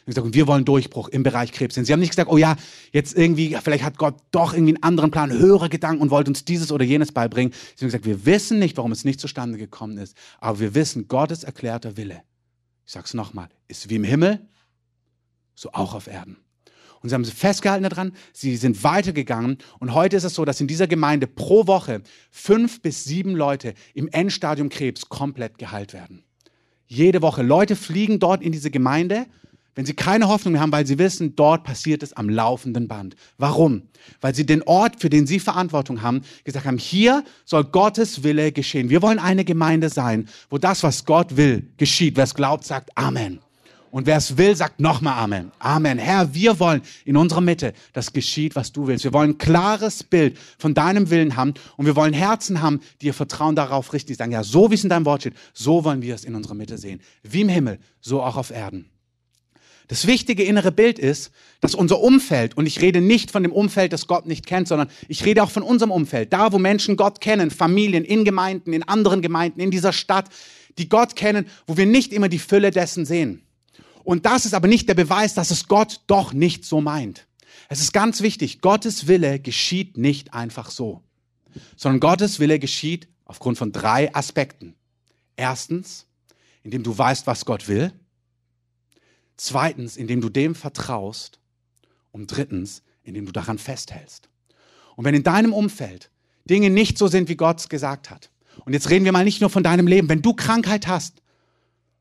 [0.00, 1.74] Ich gesagt, und wir wollen Durchbruch im Bereich Krebs.
[1.74, 2.56] Sie haben nicht gesagt, oh ja,
[2.92, 6.46] jetzt irgendwie, vielleicht hat Gott doch irgendwie einen anderen Plan, höhere Gedanken und wollte uns
[6.46, 7.52] dieses oder jenes beibringen.
[7.76, 11.08] Sie haben gesagt, wir wissen nicht, warum es nicht zustande gekommen ist, aber wir wissen,
[11.08, 12.22] Gottes erklärter Wille,
[12.86, 14.48] ich sage es nochmal, ist wie im Himmel,
[15.54, 16.38] so auch auf Erden.
[17.02, 19.58] Und sie haben sie festgehalten daran, sie sind weitergegangen.
[19.78, 23.74] Und heute ist es so, dass in dieser Gemeinde pro Woche fünf bis sieben Leute
[23.94, 26.24] im Endstadium Krebs komplett geheilt werden.
[26.86, 27.42] Jede Woche.
[27.42, 29.26] Leute fliegen dort in diese Gemeinde,
[29.74, 33.14] wenn sie keine Hoffnung mehr haben, weil sie wissen, dort passiert es am laufenden Band.
[33.38, 33.82] Warum?
[34.20, 38.52] Weil sie den Ort, für den sie Verantwortung haben, gesagt haben, hier soll Gottes Wille
[38.52, 38.90] geschehen.
[38.90, 42.16] Wir wollen eine Gemeinde sein, wo das, was Gott will, geschieht.
[42.16, 43.38] Wer es glaubt, sagt Amen.
[43.90, 45.50] Und wer es will, sagt nochmal Amen.
[45.58, 45.98] Amen.
[45.98, 49.04] Herr, wir wollen in unserer Mitte, dass geschieht, was du willst.
[49.04, 53.06] Wir wollen ein klares Bild von deinem Willen haben und wir wollen Herzen haben, die
[53.06, 55.84] ihr Vertrauen darauf richten, die sagen, ja, so wie es in deinem Wort steht, so
[55.84, 57.00] wollen wir es in unserer Mitte sehen.
[57.22, 58.88] Wie im Himmel, so auch auf Erden.
[59.88, 63.92] Das wichtige innere Bild ist, dass unser Umfeld, und ich rede nicht von dem Umfeld,
[63.92, 67.20] das Gott nicht kennt, sondern ich rede auch von unserem Umfeld, da wo Menschen Gott
[67.20, 70.26] kennen, Familien, in Gemeinden, in anderen Gemeinden, in dieser Stadt,
[70.78, 73.42] die Gott kennen, wo wir nicht immer die Fülle dessen sehen.
[74.04, 77.26] Und das ist aber nicht der Beweis, dass es Gott doch nicht so meint.
[77.68, 81.02] Es ist ganz wichtig, Gottes Wille geschieht nicht einfach so,
[81.76, 84.74] sondern Gottes Wille geschieht aufgrund von drei Aspekten.
[85.36, 86.06] Erstens,
[86.62, 87.92] indem du weißt, was Gott will.
[89.36, 91.38] Zweitens, indem du dem vertraust.
[92.12, 94.28] Und drittens, indem du daran festhältst.
[94.96, 96.10] Und wenn in deinem Umfeld
[96.44, 98.30] Dinge nicht so sind, wie Gott es gesagt hat,
[98.64, 101.22] und jetzt reden wir mal nicht nur von deinem Leben, wenn du Krankheit hast,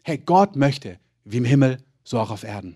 [0.01, 1.77] hey, Gott möchte, wie im Himmel,
[2.09, 2.75] so auch auf Erden.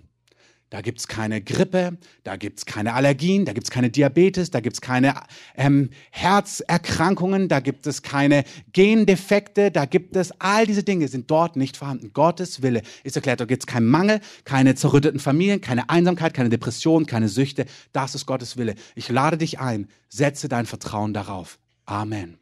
[0.70, 4.50] Da gibt es keine Grippe, da gibt es keine Allergien, da gibt es keine Diabetes,
[4.50, 5.14] da gibt es keine
[5.56, 11.56] ähm, Herzerkrankungen, da gibt es keine Gendefekte, da gibt es all diese Dinge sind dort
[11.56, 12.12] nicht vorhanden.
[12.14, 16.50] Gottes Wille ist erklärt, da gibt es keinen Mangel, keine zerrütteten Familien, keine Einsamkeit, keine
[16.50, 17.66] Depression, keine Süchte.
[17.92, 18.74] Das ist Gottes Wille.
[18.96, 21.60] Ich lade dich ein, setze dein Vertrauen darauf.
[21.86, 22.38] Amen.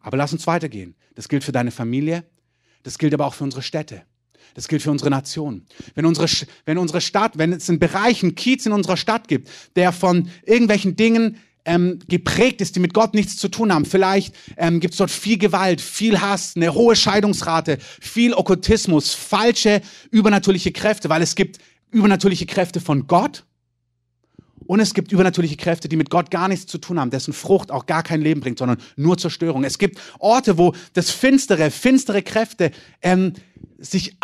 [0.00, 0.96] Aber lass uns weitergehen.
[1.14, 2.24] Das gilt für deine Familie,
[2.82, 4.02] das gilt aber auch für unsere Städte.
[4.54, 5.66] Das gilt für unsere Nation.
[5.94, 6.26] Wenn unsere,
[6.64, 10.28] wenn unsere Stadt, wenn es einen Bereich, einen Kiez in unserer Stadt gibt, der von
[10.44, 13.84] irgendwelchen Dingen ähm, geprägt ist, die mit Gott nichts zu tun haben.
[13.84, 19.82] Vielleicht ähm, gibt es dort viel Gewalt, viel Hass, eine hohe Scheidungsrate, viel Okkultismus, falsche
[20.10, 21.58] übernatürliche Kräfte, weil es gibt
[21.90, 23.44] übernatürliche Kräfte von Gott
[24.70, 27.72] und es gibt übernatürliche Kräfte, die mit Gott gar nichts zu tun haben, dessen Frucht
[27.72, 29.64] auch gar kein Leben bringt, sondern nur Zerstörung.
[29.64, 32.70] Es gibt Orte, wo das Finstere, finstere Kräfte
[33.02, 33.32] ähm,
[33.78, 34.14] sich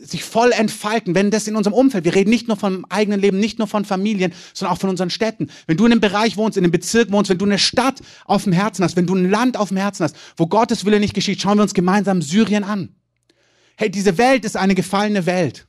[0.00, 3.40] sich voll entfalten, wenn das in unserem Umfeld, wir reden nicht nur vom eigenen Leben,
[3.40, 5.48] nicht nur von Familien, sondern auch von unseren Städten.
[5.66, 8.44] Wenn du in einem Bereich wohnst, in einem Bezirk wohnst, wenn du eine Stadt auf
[8.44, 11.14] dem Herzen hast, wenn du ein Land auf dem Herzen hast, wo Gottes Wille nicht
[11.14, 12.90] geschieht, schauen wir uns gemeinsam Syrien an.
[13.76, 15.66] Hey, diese Welt ist eine gefallene Welt.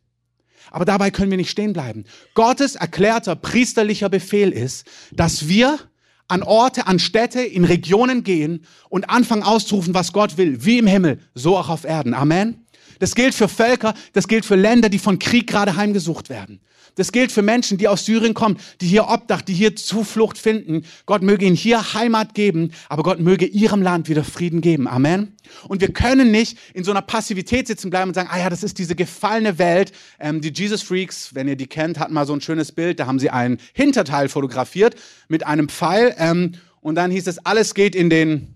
[0.72, 2.06] Aber dabei können wir nicht stehen bleiben.
[2.34, 5.80] Gottes erklärter priesterlicher Befehl ist, dass wir
[6.28, 10.88] an Orte, an Städte, in Regionen gehen und anfangen auszurufen, was Gott will, wie im
[10.88, 12.14] Himmel, so auch auf Erden.
[12.14, 12.65] Amen.
[13.00, 16.60] Das gilt für Völker, das gilt für Länder, die von Krieg gerade heimgesucht werden.
[16.96, 20.86] Das gilt für Menschen, die aus Syrien kommen, die hier Obdach, die hier Zuflucht finden.
[21.06, 24.88] Gott möge ihnen hier Heimat geben, aber Gott möge ihrem Land wieder Frieden geben.
[24.88, 25.36] Amen.
[25.68, 28.64] Und wir können nicht in so einer Passivität sitzen bleiben und sagen, ah ja, das
[28.64, 29.92] ist diese gefallene Welt.
[30.20, 33.00] Ähm, die Jesus Freaks, wenn ihr die kennt, hatten mal so ein schönes Bild.
[33.00, 34.96] Da haben sie einen Hinterteil fotografiert
[35.28, 36.16] mit einem Pfeil.
[36.18, 38.56] Ähm, und dann hieß es, alles geht in den,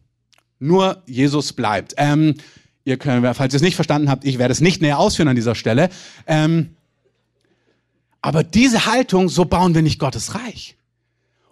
[0.60, 1.94] nur Jesus bleibt.
[1.98, 2.36] Ähm,
[2.90, 5.36] Ihr könnt, falls ihr es nicht verstanden habt, ich werde es nicht näher ausführen an
[5.36, 5.90] dieser Stelle.
[6.26, 6.76] Ähm,
[8.20, 10.76] aber diese Haltung, so bauen wir nicht Gottes Reich.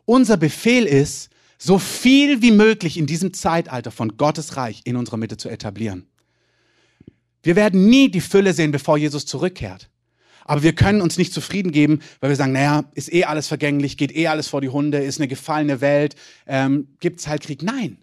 [0.05, 5.17] Unser Befehl ist, so viel wie möglich in diesem Zeitalter von Gottes Reich in unserer
[5.17, 6.07] Mitte zu etablieren.
[7.43, 9.89] Wir werden nie die Fülle sehen, bevor Jesus zurückkehrt.
[10.43, 13.95] Aber wir können uns nicht zufrieden geben, weil wir sagen, naja, ist eh alles vergänglich,
[13.95, 16.15] geht eh alles vor die Hunde, ist eine gefallene Welt,
[16.47, 17.61] ähm, gibt's halt Krieg.
[17.61, 17.99] Nein.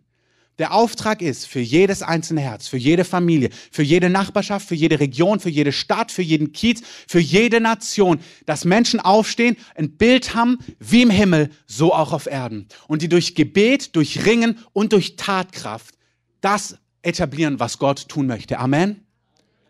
[0.59, 5.01] Der Auftrag ist für jedes einzelne Herz, für jede Familie, für jede Nachbarschaft, für jede
[5.01, 10.35] Region, für jede Stadt, für jeden Kiez, für jede Nation, dass Menschen aufstehen, ein Bild
[10.35, 12.69] haben, wie im Himmel, so auch auf Erden.
[12.87, 15.97] Und die durch Gebet, durch Ringen und durch Tatkraft
[16.41, 18.59] das etablieren, was Gott tun möchte.
[18.59, 19.05] Amen.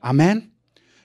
[0.00, 0.53] Amen.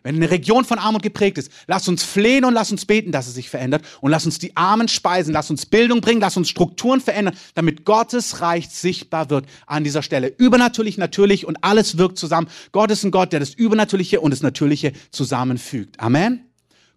[0.03, 3.27] Wenn eine Region von Armut geprägt ist, lass uns flehen und lass uns beten, dass
[3.27, 6.49] es sich verändert und lass uns die Armen speisen, lass uns Bildung bringen, lass uns
[6.49, 10.33] Strukturen verändern, damit Gottes Reich sichtbar wird an dieser Stelle.
[10.37, 12.47] Übernatürlich, natürlich und alles wirkt zusammen.
[12.71, 15.99] Gott ist ein Gott, der das Übernatürliche und das Natürliche zusammenfügt.
[15.99, 16.45] Amen.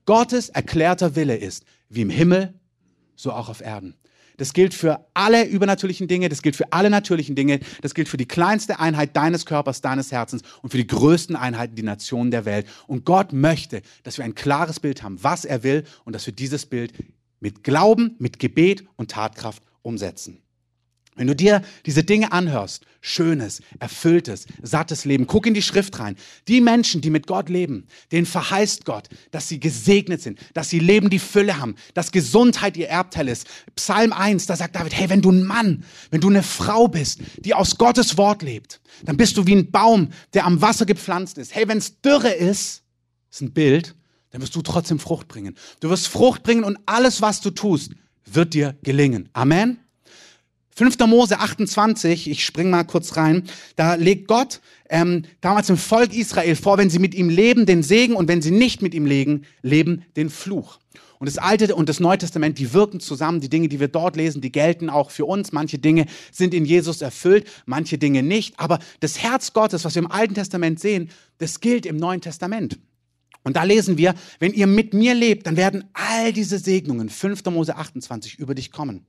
[0.05, 2.55] Gottes erklärter Wille ist, wie im Himmel,
[3.17, 3.95] so auch auf Erden.
[4.43, 8.17] Das gilt für alle übernatürlichen Dinge, das gilt für alle natürlichen Dinge, das gilt für
[8.17, 12.45] die kleinste Einheit deines Körpers, deines Herzens und für die größten Einheiten, die Nationen der
[12.45, 12.67] Welt.
[12.89, 16.33] Und Gott möchte, dass wir ein klares Bild haben, was er will und dass wir
[16.33, 16.93] dieses Bild
[17.39, 20.43] mit Glauben, mit Gebet und Tatkraft umsetzen.
[21.15, 26.17] Wenn du dir diese Dinge anhörst, schönes, erfülltes, sattes Leben, guck in die Schrift rein.
[26.49, 30.79] Die Menschen, die mit Gott leben, denen verheißt Gott, dass sie gesegnet sind, dass sie
[30.79, 33.47] Leben die Fülle haben, dass Gesundheit ihr Erbteil ist.
[33.77, 37.21] Psalm 1, da sagt David, hey, wenn du ein Mann, wenn du eine Frau bist,
[37.39, 41.37] die aus Gottes Wort lebt, dann bist du wie ein Baum, der am Wasser gepflanzt
[41.37, 41.55] ist.
[41.55, 42.85] Hey, wenn es Dürre ist,
[43.31, 43.95] ist ein Bild,
[44.31, 45.57] dann wirst du trotzdem Frucht bringen.
[45.81, 47.93] Du wirst Frucht bringen und alles, was du tust,
[48.25, 49.29] wird dir gelingen.
[49.35, 49.79] Amen.
[50.75, 50.99] 5.
[51.07, 53.45] Mose 28, ich spring mal kurz rein,
[53.77, 57.83] da legt Gott ähm, damals dem Volk Israel vor, wenn sie mit ihm leben, den
[57.83, 60.79] Segen und wenn sie nicht mit ihm leben, leben, den Fluch.
[61.23, 63.41] Und das Alte und das Neue Testament, die wirken zusammen.
[63.41, 65.53] Die Dinge, die wir dort lesen, die gelten auch für uns.
[65.53, 68.59] Manche Dinge sind in Jesus erfüllt, manche Dinge nicht.
[68.59, 72.81] Aber das Herz Gottes, was wir im Alten Testament sehen, das gilt im Neuen Testament.
[73.45, 77.45] Und da lesen wir, wenn ihr mit mir lebt, dann werden all diese Segnungen, 5.
[77.47, 79.07] Mose 28, über dich kommen.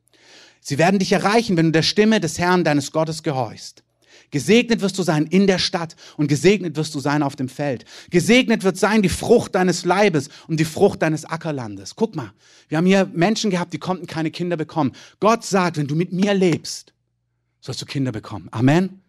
[0.63, 3.83] Sie werden dich erreichen, wenn du der Stimme des Herrn deines Gottes gehorchst.
[4.31, 7.85] Gesegnet wirst du sein in der Stadt und gesegnet wirst du sein auf dem Feld.
[8.09, 11.95] Gesegnet wird sein die Frucht deines Leibes und die Frucht deines Ackerlandes.
[11.95, 12.31] Guck mal,
[12.67, 14.93] wir haben hier Menschen gehabt, die konnten keine Kinder bekommen.
[15.19, 16.93] Gott sagt, wenn du mit mir lebst,
[17.61, 18.47] sollst du Kinder bekommen.
[18.49, 19.02] Amen.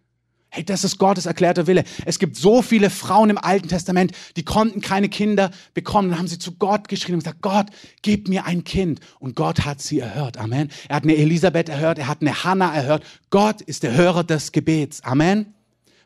[0.54, 1.82] Hey, das ist Gottes erklärter Wille.
[2.06, 6.10] Es gibt so viele Frauen im Alten Testament, die konnten keine Kinder bekommen.
[6.10, 7.66] Dann haben sie zu Gott geschrien und gesagt, Gott,
[8.02, 9.00] gib mir ein Kind.
[9.18, 10.36] Und Gott hat sie erhört.
[10.36, 10.70] Amen.
[10.88, 13.02] Er hat eine Elisabeth erhört, er hat eine Hannah erhört.
[13.30, 15.02] Gott ist der Hörer des Gebets.
[15.02, 15.54] Amen.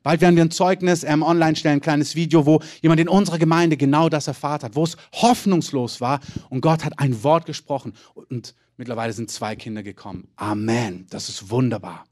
[0.03, 3.37] Bald werden wir ein Zeugnis ähm, online stellen, ein kleines Video, wo jemand in unserer
[3.37, 7.93] Gemeinde genau das erfahrt hat, wo es hoffnungslos war und Gott hat ein Wort gesprochen
[8.15, 10.29] und mittlerweile sind zwei Kinder gekommen.
[10.37, 11.07] Amen.
[11.11, 12.08] Das ist wunderbar.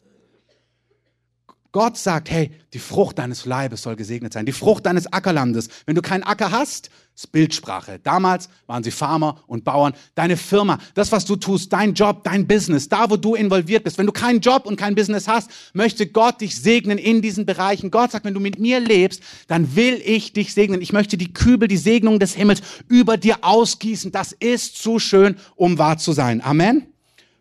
[1.77, 5.69] Gott sagt, hey, die Frucht deines Leibes soll gesegnet sein, die Frucht deines Ackerlandes.
[5.85, 8.01] Wenn du keinen Acker hast, ist Bildsprache.
[8.03, 9.93] Damals waren sie Farmer und Bauern.
[10.15, 13.99] Deine Firma, das, was du tust, dein Job, dein Business, da, wo du involviert bist.
[13.99, 17.91] Wenn du keinen Job und kein Business hast, möchte Gott dich segnen in diesen Bereichen.
[17.91, 20.81] Gott sagt, wenn du mit mir lebst, dann will ich dich segnen.
[20.81, 24.13] Ich möchte die Kübel, die Segnung des Himmels über dir ausgießen.
[24.13, 26.41] Das ist zu schön, um wahr zu sein.
[26.43, 26.87] Amen.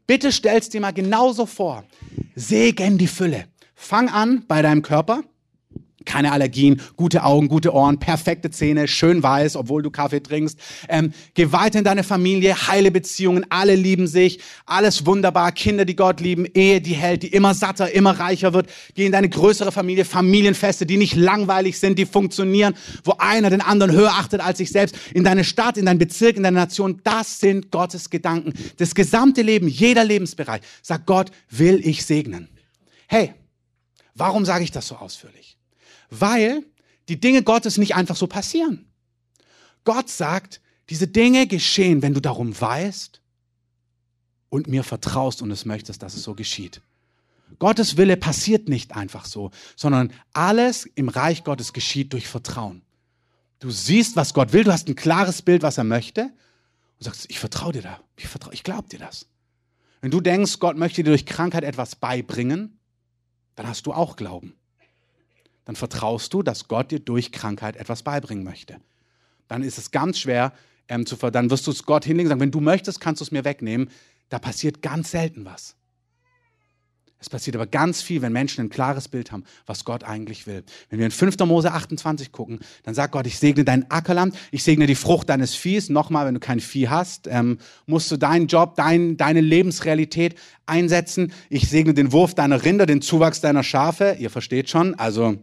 [0.06, 1.86] Bitte stellst dir mal genauso vor.
[2.36, 3.46] Segen die Fülle.
[3.76, 5.24] Fang an bei deinem Körper
[6.06, 10.58] keine Allergien, gute Augen, gute Ohren, perfekte Zähne, schön weiß, obwohl du Kaffee trinkst.
[10.88, 15.96] Ähm, geh weiter in deine Familie, heile Beziehungen, alle lieben sich, alles wunderbar, Kinder, die
[15.96, 18.70] Gott lieben, Ehe, die hält, die immer satter, immer reicher wird.
[18.94, 23.62] Geh in deine größere Familie, Familienfeste, die nicht langweilig sind, die funktionieren, wo einer den
[23.62, 24.96] anderen höher achtet als sich selbst.
[25.14, 28.54] In deine Stadt, in deinen Bezirk, in deine Nation, das sind Gottes Gedanken.
[28.78, 32.48] Das gesamte Leben, jeder Lebensbereich, sagt Gott, will ich segnen.
[33.08, 33.34] Hey,
[34.16, 35.58] warum sage ich das so ausführlich?
[36.10, 36.64] weil
[37.08, 38.86] die Dinge Gottes nicht einfach so passieren.
[39.84, 43.22] Gott sagt, diese Dinge geschehen, wenn du darum weißt
[44.50, 46.82] und mir vertraust und es möchtest, dass es so geschieht.
[47.60, 52.82] Gottes Wille passiert nicht einfach so, sondern alles im Reich Gottes geschieht durch Vertrauen.
[53.60, 57.30] Du siehst, was Gott will, du hast ein klares Bild, was er möchte und sagst,
[57.30, 59.28] ich vertraue dir da, ich, vertraue, ich glaube dir das.
[60.02, 62.75] Wenn du denkst, Gott möchte dir durch Krankheit etwas beibringen,
[63.56, 64.54] dann hast du auch Glauben
[65.66, 68.80] dann vertraust du, dass Gott dir durch Krankheit etwas beibringen möchte.
[69.48, 70.54] Dann ist es ganz schwer,
[70.88, 73.24] ähm, zu, dann wirst du es Gott hinlegen und sagen, wenn du möchtest, kannst du
[73.24, 73.90] es mir wegnehmen.
[74.30, 75.76] Da passiert ganz selten was.
[77.26, 80.64] Es passiert aber ganz viel, wenn Menschen ein klares Bild haben, was Gott eigentlich will.
[80.92, 81.40] Wenn wir in 5.
[81.40, 85.56] Mose 28 gucken, dann sagt Gott, ich segne dein Ackerland, ich segne die Frucht deines
[85.56, 85.90] Viehs.
[85.90, 87.58] Nochmal, wenn du kein Vieh hast, ähm,
[87.88, 90.36] musst du deinen Job, dein, deine Lebensrealität
[90.68, 91.34] einsetzen.
[91.50, 94.18] Ich segne den Wurf deiner Rinder, den Zuwachs deiner Schafe.
[94.20, 95.36] Ihr versteht schon, also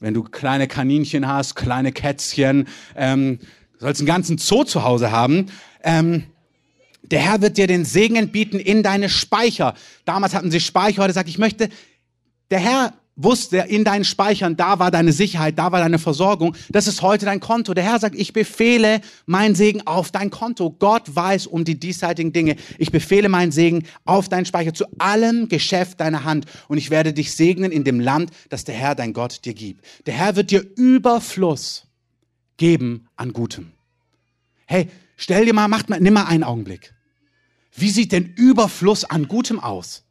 [0.00, 2.66] wenn du kleine Kaninchen hast, kleine Kätzchen,
[2.96, 3.38] ähm,
[3.78, 5.46] sollst einen ganzen Zoo zu Hause haben.
[5.84, 6.24] Ähm,
[7.10, 9.74] der Herr wird dir den Segen entbieten in deine Speicher.
[10.04, 11.68] Damals hatten sie Speicher, heute sagt, ich möchte,
[12.50, 16.54] der Herr wusste in deinen Speichern, da war deine Sicherheit, da war deine Versorgung.
[16.68, 17.72] Das ist heute dein Konto.
[17.74, 20.70] Der Herr sagt, ich befehle meinen Segen auf dein Konto.
[20.70, 22.56] Gott weiß um die diesseitigen Dinge.
[22.78, 26.44] Ich befehle meinen Segen auf deinen Speicher zu allem Geschäft deiner Hand.
[26.68, 29.84] Und ich werde dich segnen in dem Land, das der Herr, dein Gott, dir gibt.
[30.06, 31.86] Der Herr wird dir Überfluss
[32.58, 33.72] geben an Gutem.
[34.66, 36.95] Hey, stell dir mal, macht mal, nimm mal einen Augenblick.
[37.76, 40.04] Wie sieht denn Überfluss an Gutem aus?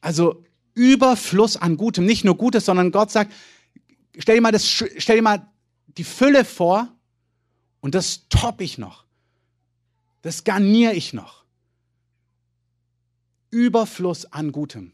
[0.00, 3.32] Also Überfluss an Gutem, nicht nur Gutes, sondern Gott sagt,
[4.18, 5.46] stell dir mal, das, stell dir mal
[5.86, 6.88] die Fülle vor
[7.80, 9.04] und das top ich noch.
[10.22, 11.44] Das garniere ich noch.
[13.50, 14.92] Überfluss an Gutem.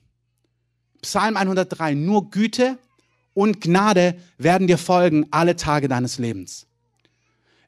[1.01, 2.77] Psalm 103, nur Güte
[3.33, 6.67] und Gnade werden dir folgen alle Tage deines Lebens.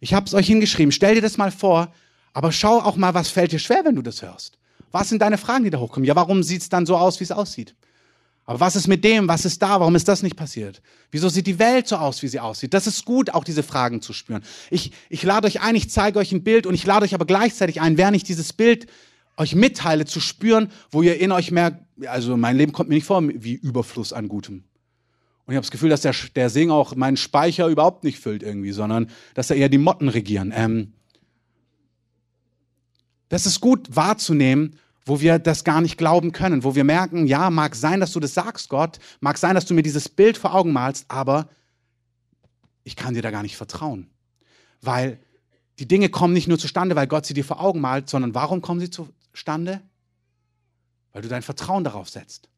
[0.00, 1.94] Ich habe es euch hingeschrieben, stell dir das mal vor,
[2.32, 4.58] aber schau auch mal, was fällt dir schwer, wenn du das hörst.
[4.92, 6.06] Was sind deine Fragen, die da hochkommen?
[6.06, 7.74] Ja, warum sieht es dann so aus, wie es aussieht?
[8.44, 9.28] Aber was ist mit dem?
[9.28, 9.78] Was ist da?
[9.78, 10.82] Warum ist das nicht passiert?
[11.12, 12.74] Wieso sieht die Welt so aus, wie sie aussieht?
[12.74, 14.42] Das ist gut, auch diese Fragen zu spüren.
[14.70, 17.26] Ich, ich lade euch ein, ich zeige euch ein Bild und ich lade euch aber
[17.26, 18.86] gleichzeitig ein, während ich dieses Bild
[19.36, 23.06] euch mitteile, zu spüren, wo ihr in euch merkt, also mein Leben kommt mir nicht
[23.06, 24.64] vor wie Überfluss an Gutem.
[25.46, 28.42] Und ich habe das Gefühl, dass der, der Sing auch meinen Speicher überhaupt nicht füllt
[28.42, 30.52] irgendwie, sondern dass da eher die Motten regieren.
[30.54, 30.92] Ähm,
[33.30, 37.48] das ist gut wahrzunehmen, wo wir das gar nicht glauben können, wo wir merken, ja,
[37.48, 40.54] mag sein, dass du das sagst, Gott, mag sein, dass du mir dieses Bild vor
[40.54, 41.48] Augen malst, aber
[42.84, 44.10] ich kann dir da gar nicht vertrauen.
[44.82, 45.18] Weil
[45.78, 48.60] die Dinge kommen nicht nur zustande, weil Gott sie dir vor Augen malt, sondern warum
[48.60, 49.80] kommen sie zustande?
[51.12, 52.48] Weil du dein Vertrauen darauf setzt.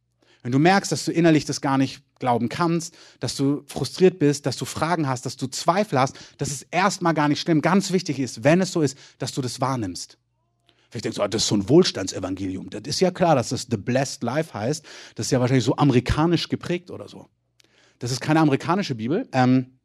[0.42, 4.44] Wenn du merkst, dass du innerlich das gar nicht glauben kannst, dass du frustriert bist,
[4.46, 7.62] dass du Fragen hast, dass du Zweifel hast, dass es erstmal gar nicht schlimm.
[7.62, 10.18] Ganz wichtig ist, wenn es so ist, dass du das wahrnimmst.
[10.92, 12.68] Vielleicht denkst du, ah, das ist so ein Wohlstandsevangelium.
[12.68, 14.84] Das ist ja klar, dass das The Blessed Life heißt.
[15.14, 17.30] Das ist ja wahrscheinlich so amerikanisch geprägt oder so.
[17.98, 19.26] Das ist keine amerikanische Bibel.
[19.32, 19.78] Ähm,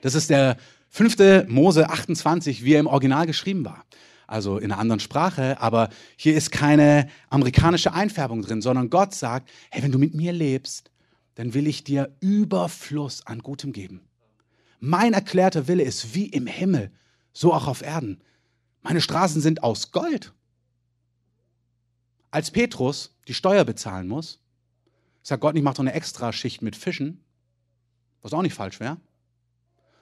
[0.00, 0.58] das ist der
[0.88, 3.84] fünfte Mose 28, wie er im Original geschrieben war.
[4.28, 9.50] Also in einer anderen Sprache, aber hier ist keine amerikanische Einfärbung drin, sondern Gott sagt,
[9.72, 10.92] hey, wenn du mit mir lebst,
[11.34, 14.02] dann will ich dir Überfluss an Gutem geben.
[14.78, 16.92] Mein erklärter Wille ist wie im Himmel,
[17.32, 18.22] so auch auf Erden.
[18.82, 20.32] Meine Straßen sind aus Gold.
[22.30, 24.40] Als Petrus die Steuer bezahlen muss,
[25.22, 27.22] sagt Gott nicht, mach doch eine Extraschicht mit Fischen,
[28.22, 28.98] was auch nicht falsch wäre.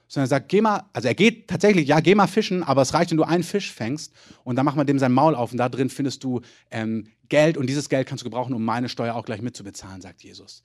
[0.08, 2.94] Sondern er sagt, geh mal, also er geht tatsächlich, ja, geh mal fischen, aber es
[2.94, 4.12] reicht, wenn du einen Fisch fängst
[4.42, 6.40] und dann mach mal dem sein Maul auf und da drin findest du
[6.70, 10.22] ähm, Geld und dieses Geld kannst du gebrauchen, um meine Steuer auch gleich mitzubezahlen, sagt
[10.22, 10.62] Jesus.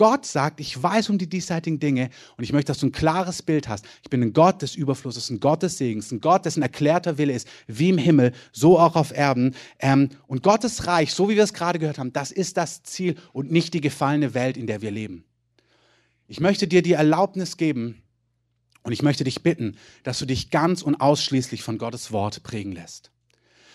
[0.00, 2.08] Gott sagt, ich weiß um die diesseitigen Dinge
[2.38, 3.84] und ich möchte, dass du ein klares Bild hast.
[4.02, 7.34] Ich bin ein Gott des Überflusses, ein Gott des Segens, ein Gott, dessen erklärter Wille
[7.34, 9.54] ist, wie im Himmel, so auch auf Erden.
[9.78, 13.14] Ähm, und Gottes Reich, so wie wir es gerade gehört haben, das ist das Ziel
[13.34, 15.24] und nicht die gefallene Welt, in der wir leben.
[16.28, 18.00] Ich möchte dir die Erlaubnis geben
[18.82, 22.72] und ich möchte dich bitten, dass du dich ganz und ausschließlich von Gottes Wort prägen
[22.72, 23.10] lässt.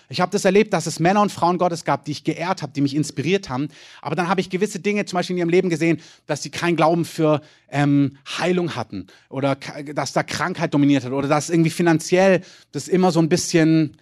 [0.09, 2.73] Ich habe das erlebt, dass es Männer und Frauen Gottes gab, die ich geehrt habe,
[2.73, 3.69] die mich inspiriert haben.
[4.01, 6.75] Aber dann habe ich gewisse Dinge zum Beispiel in ihrem Leben gesehen, dass sie keinen
[6.75, 9.57] Glauben für ähm, Heilung hatten oder
[9.93, 12.41] dass da Krankheit dominiert hat oder dass irgendwie finanziell
[12.71, 13.97] das immer so ein bisschen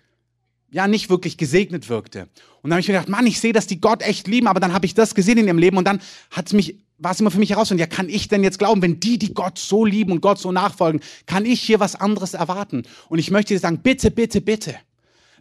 [0.71, 2.27] ja nicht wirklich gesegnet wirkte.
[2.61, 4.59] Und dann habe ich mir gedacht, Mann, ich sehe, dass die Gott echt lieben, aber
[4.59, 7.19] dann habe ich das gesehen in ihrem Leben und dann hat es mich war es
[7.19, 9.57] immer für mich heraus und ja, kann ich denn jetzt glauben, wenn die, die Gott
[9.57, 12.83] so lieben und Gott so nachfolgen, kann ich hier was anderes erwarten?
[13.09, 14.75] Und ich möchte dir sagen, bitte, bitte, bitte.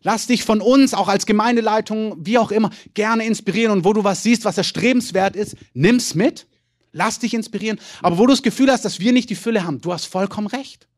[0.02, 3.72] Lass dich von uns, auch als Gemeindeleitung, wie auch immer, gerne inspirieren.
[3.72, 6.46] Und wo du was siehst, was erstrebenswert ist, nimm's mit.
[6.92, 7.78] Lass dich inspirieren.
[8.02, 10.46] Aber wo du das Gefühl hast, dass wir nicht die Fülle haben, du hast vollkommen
[10.46, 10.88] recht.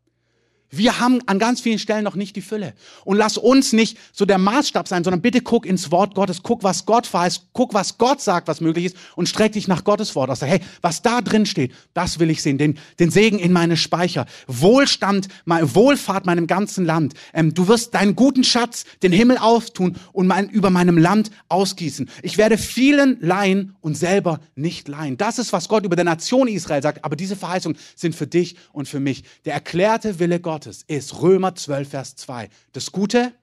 [0.77, 2.75] Wir haben an ganz vielen Stellen noch nicht die Fülle.
[3.05, 6.63] Und lass uns nicht so der Maßstab sein, sondern bitte guck ins Wort Gottes, guck,
[6.63, 10.15] was Gott verheißt, guck, was Gott sagt, was möglich ist und streck dich nach Gottes
[10.15, 10.43] Wort aus.
[10.43, 12.59] Hey, was da drin steht, das will ich sehen.
[12.59, 14.27] Den, den Segen in meine Speicher.
[14.47, 17.15] Wohlstand, Wohlfahrt meinem ganzen Land.
[17.33, 22.09] Ähm, du wirst deinen guten Schatz, den Himmel auftun und mein, über meinem Land ausgießen.
[22.23, 25.17] Ich werde vielen leihen und selber nicht leihen.
[25.17, 27.05] Das ist, was Gott über der Nation Israel sagt.
[27.05, 29.25] Aber diese Verheißungen sind für dich und für mich.
[29.45, 32.49] Der erklärte Wille Gottes Gottes ist Römer 12, Vers 2.
[32.73, 33.35] Das Gute,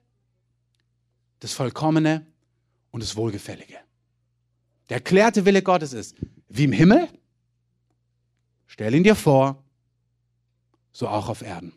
[1.38, 2.26] das Vollkommene
[2.90, 3.76] und das Wohlgefällige.
[4.88, 6.16] Der erklärte Wille Gottes ist,
[6.48, 7.08] wie im Himmel,
[8.66, 9.62] stell ihn dir vor,
[10.90, 11.72] so auch auf Erden.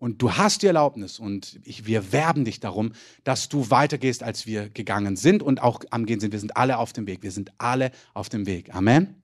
[0.00, 4.46] Und du hast die Erlaubnis und ich, wir werben dich darum, dass du weitergehst, als
[4.46, 6.32] wir gegangen sind und auch am Gehen sind.
[6.32, 7.22] Wir sind alle auf dem Weg.
[7.22, 8.74] Wir sind alle auf dem Weg.
[8.74, 9.22] Amen.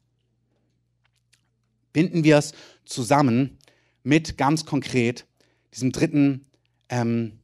[1.92, 2.52] Binden wir es
[2.84, 3.58] zusammen
[4.04, 5.26] mit ganz konkret
[5.74, 6.46] diesem dritten
[6.88, 7.38] ähm,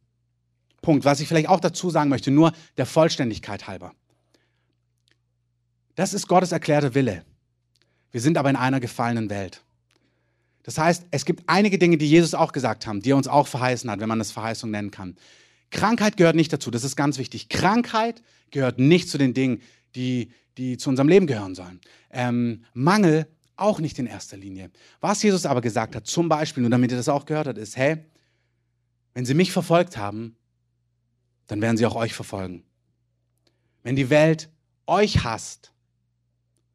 [0.82, 3.94] Punkt, was ich vielleicht auch dazu sagen möchte, nur der Vollständigkeit halber.
[5.94, 7.24] Das ist Gottes erklärte Wille.
[8.12, 9.62] Wir sind aber in einer gefallenen Welt.
[10.62, 13.46] Das heißt, es gibt einige Dinge, die Jesus auch gesagt haben, die er uns auch
[13.46, 15.16] verheißen hat, wenn man das Verheißung nennen kann.
[15.70, 17.48] Krankheit gehört nicht dazu, das ist ganz wichtig.
[17.48, 19.62] Krankheit gehört nicht zu den Dingen,
[19.94, 21.80] die, die zu unserem Leben gehören sollen.
[22.10, 24.70] Ähm, Mangel auch nicht in erster Linie.
[25.00, 27.76] Was Jesus aber gesagt hat, zum Beispiel, nur damit ihr das auch gehört habt, ist,
[27.76, 28.04] hey,
[29.18, 30.36] wenn sie mich verfolgt haben,
[31.48, 32.62] dann werden sie auch euch verfolgen.
[33.82, 34.48] Wenn die Welt
[34.86, 35.72] euch hasst,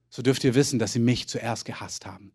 [0.09, 2.33] so dürft ihr wissen, dass sie mich zuerst gehasst haben.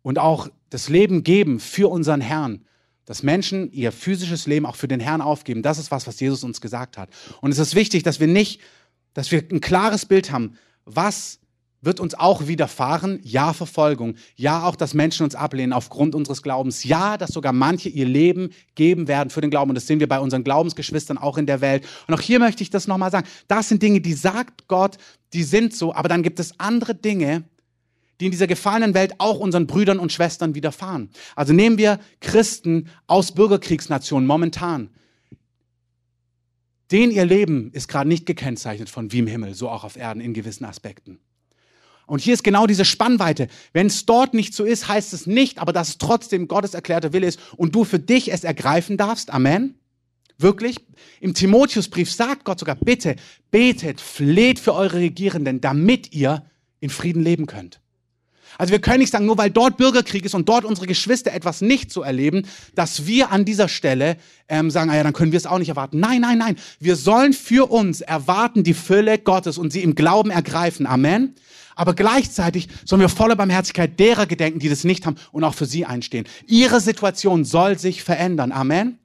[0.00, 2.64] Und auch das Leben geben für unseren Herrn,
[3.04, 6.42] dass Menschen ihr physisches Leben auch für den Herrn aufgeben, das ist was, was Jesus
[6.42, 7.10] uns gesagt hat.
[7.42, 8.62] Und es ist wichtig, dass wir nicht,
[9.12, 11.38] dass wir ein klares Bild haben, was
[11.82, 13.20] wird uns auch widerfahren.
[13.24, 14.14] Ja, Verfolgung.
[14.36, 16.84] Ja, auch, dass Menschen uns ablehnen aufgrund unseres Glaubens.
[16.84, 19.70] Ja, dass sogar manche ihr Leben geben werden für den Glauben.
[19.70, 21.84] Und das sehen wir bei unseren Glaubensgeschwistern auch in der Welt.
[22.06, 23.26] Und auch hier möchte ich das nochmal sagen.
[23.48, 24.96] Das sind Dinge, die sagt Gott,
[25.32, 25.92] die sind so.
[25.92, 27.44] Aber dann gibt es andere Dinge,
[28.20, 31.10] die in dieser gefallenen Welt auch unseren Brüdern und Schwestern widerfahren.
[31.34, 34.90] Also nehmen wir Christen aus Bürgerkriegsnationen momentan.
[36.92, 40.20] Den ihr Leben ist gerade nicht gekennzeichnet von wie im Himmel, so auch auf Erden
[40.20, 41.18] in gewissen Aspekten.
[42.12, 43.48] Und hier ist genau diese Spannweite.
[43.72, 47.14] Wenn es dort nicht so ist, heißt es nicht, aber dass es trotzdem Gottes erklärter
[47.14, 49.32] Wille ist und du für dich es ergreifen darfst.
[49.32, 49.76] Amen.
[50.36, 50.76] Wirklich?
[51.22, 53.16] Im Timotheusbrief sagt Gott sogar, bitte
[53.50, 56.44] betet, fleht für eure Regierenden, damit ihr
[56.80, 57.80] in Frieden leben könnt.
[58.58, 61.62] Also wir können nicht sagen, nur weil dort Bürgerkrieg ist und dort unsere Geschwister etwas
[61.62, 64.18] nicht so erleben, dass wir an dieser Stelle
[64.50, 65.98] ähm, sagen, ah ja, dann können wir es auch nicht erwarten.
[65.98, 66.56] Nein, nein, nein.
[66.78, 70.86] Wir sollen für uns erwarten die Fülle Gottes und sie im Glauben ergreifen.
[70.86, 71.36] Amen.
[71.74, 75.66] Aber gleichzeitig sollen wir voller Barmherzigkeit derer gedenken, die das nicht haben und auch für
[75.66, 76.26] sie einstehen.
[76.46, 78.52] Ihre Situation soll sich verändern.
[78.52, 78.98] Amen.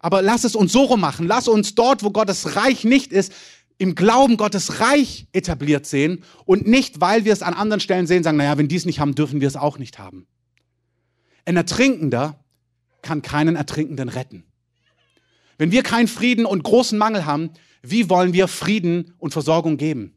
[0.00, 1.26] Aber lass es uns so rum machen.
[1.26, 3.32] Lass uns dort, wo Gottes Reich nicht ist,
[3.78, 8.22] im Glauben Gottes Reich etabliert sehen und nicht, weil wir es an anderen Stellen sehen,
[8.22, 10.26] sagen, naja, wenn die es nicht haben, dürfen wir es auch nicht haben.
[11.44, 12.44] Ein Ertrinkender
[13.00, 14.44] kann keinen Ertrinkenden retten.
[15.58, 17.50] Wenn wir keinen Frieden und großen Mangel haben,
[17.82, 20.16] wie wollen wir Frieden und Versorgung geben?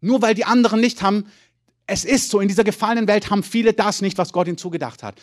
[0.00, 1.26] Nur weil die anderen nicht haben,
[1.86, 5.02] es ist so, in dieser gefallenen Welt haben viele das nicht, was Gott ihnen zugedacht
[5.02, 5.20] hat.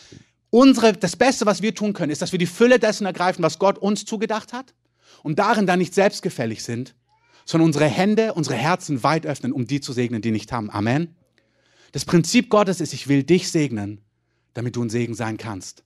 [0.49, 3.59] Unsere, das Beste, was wir tun können, ist, dass wir die Fülle dessen ergreifen, was
[3.59, 4.73] Gott uns zugedacht hat
[5.21, 6.95] und darin dann nicht selbstgefällig sind,
[7.45, 10.69] sondern unsere Hände, unsere Herzen weit öffnen, um die zu segnen, die nicht haben.
[10.71, 11.15] Amen.
[11.91, 14.01] Das Prinzip Gottes ist, ich will dich segnen,
[14.53, 15.83] damit du ein Segen sein kannst.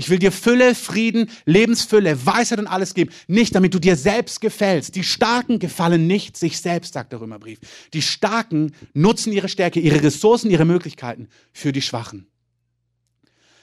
[0.00, 3.12] Ich will dir Fülle, Frieden, Lebensfülle, Weisheit und alles geben.
[3.26, 4.94] Nicht, damit du dir selbst gefällst.
[4.94, 7.58] Die Starken gefallen nicht sich selbst, sagt der Römerbrief.
[7.92, 12.28] Die Starken nutzen ihre Stärke, ihre Ressourcen, ihre Möglichkeiten für die Schwachen.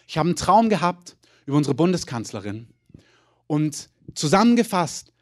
[0.08, 1.18] Ich habe einen Traum gehabt
[1.48, 2.68] über unsere Bundeskanzlerin
[3.48, 5.14] und zusammengefasst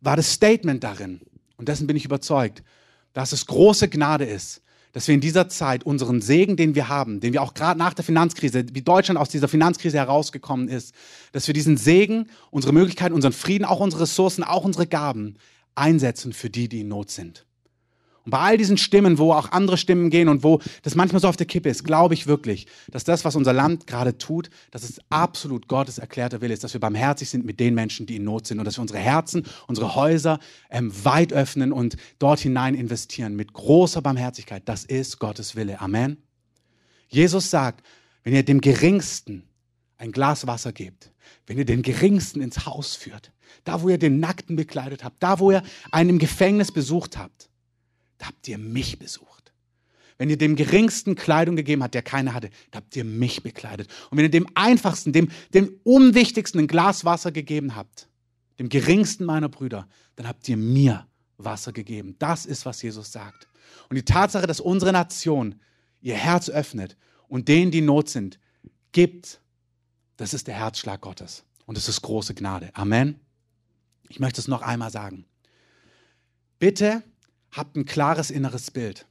[0.00, 1.20] war das Statement darin,
[1.56, 2.64] und dessen bin ich überzeugt,
[3.12, 4.60] dass es große Gnade ist,
[4.92, 7.94] dass wir in dieser Zeit unseren Segen, den wir haben, den wir auch gerade nach
[7.94, 10.94] der Finanzkrise, wie Deutschland aus dieser Finanzkrise herausgekommen ist,
[11.32, 15.36] dass wir diesen Segen, unsere Möglichkeiten, unseren Frieden, auch unsere Ressourcen, auch unsere Gaben
[15.74, 17.46] einsetzen für die, die in Not sind.
[18.24, 21.28] Und bei all diesen Stimmen, wo auch andere Stimmen gehen und wo das manchmal so
[21.28, 24.84] auf der Kippe ist, glaube ich wirklich, dass das, was unser Land gerade tut, dass
[24.84, 28.24] es absolut Gottes erklärter Wille ist, dass wir barmherzig sind mit den Menschen, die in
[28.24, 30.38] Not sind und dass wir unsere Herzen, unsere Häuser
[30.70, 34.62] ähm, weit öffnen und dort hinein investieren mit großer Barmherzigkeit.
[34.66, 35.80] Das ist Gottes Wille.
[35.80, 36.18] Amen.
[37.08, 37.84] Jesus sagt,
[38.22, 39.42] wenn ihr dem Geringsten
[39.98, 41.12] ein Glas Wasser gebt,
[41.46, 43.32] wenn ihr den Geringsten ins Haus führt,
[43.64, 47.48] da wo ihr den Nackten bekleidet habt, da wo ihr einen im Gefängnis besucht habt,
[48.22, 49.52] da habt ihr mich besucht.
[50.16, 53.88] Wenn ihr dem geringsten Kleidung gegeben habt, der keine hatte, da habt ihr mich bekleidet.
[54.10, 58.06] Und wenn ihr dem einfachsten, dem, dem unwichtigsten ein Glas Wasser gegeben habt,
[58.60, 62.14] dem geringsten meiner Brüder, dann habt ihr mir Wasser gegeben.
[62.20, 63.48] Das ist, was Jesus sagt.
[63.88, 65.56] Und die Tatsache, dass unsere Nation
[66.00, 66.96] ihr Herz öffnet
[67.26, 68.38] und denen, die Not sind,
[68.92, 69.40] gibt,
[70.16, 71.42] das ist der Herzschlag Gottes.
[71.66, 72.70] Und es ist große Gnade.
[72.74, 73.18] Amen.
[74.08, 75.24] Ich möchte es noch einmal sagen.
[76.60, 77.02] Bitte
[77.52, 79.06] habt ein klares inneres Bild.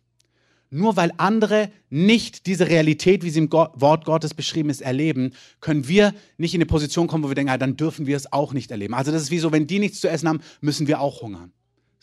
[0.74, 5.88] Nur weil andere nicht diese Realität, wie sie im Wort Gottes beschrieben ist, erleben, können
[5.88, 8.54] wir nicht in eine Position kommen, wo wir denken, ah, dann dürfen wir es auch
[8.54, 8.94] nicht erleben.
[8.94, 11.52] Also das ist wie so, wenn die nichts zu essen haben, müssen wir auch hungern.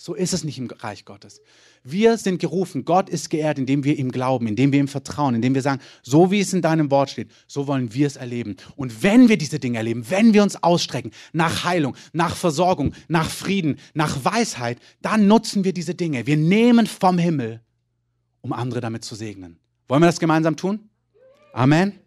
[0.01, 1.41] So ist es nicht im Reich Gottes.
[1.83, 5.57] Wir sind gerufen, Gott ist geehrt, indem wir ihm glauben, indem wir ihm vertrauen, indem
[5.57, 8.57] wir sagen, so wie es in deinem Wort steht, so wollen wir es erleben.
[8.77, 13.29] Und wenn wir diese Dinge erleben, wenn wir uns ausstrecken nach Heilung, nach Versorgung, nach
[13.29, 16.29] Frieden, nach Weisheit, dann nutzen wir diese Dinge.
[16.29, 17.61] Wir nehmen vom Himmel,
[18.41, 19.59] um andere damit zu segnen.
[19.89, 20.89] Wollen wir das gemeinsam tun?
[21.53, 21.99] Amen.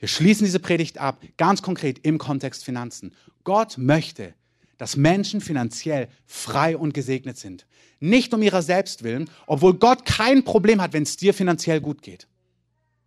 [0.00, 3.14] Wir schließen diese Predigt ab, ganz konkret im Kontext Finanzen.
[3.44, 4.34] Gott möchte,
[4.78, 7.66] dass Menschen finanziell frei und gesegnet sind.
[8.00, 12.00] Nicht um ihrer selbst willen, obwohl Gott kein Problem hat, wenn es dir finanziell gut
[12.02, 12.26] geht.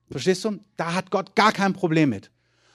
[0.10, 0.60] Verstehst du?
[0.76, 2.30] Da hat Gott gar kein Problem mit.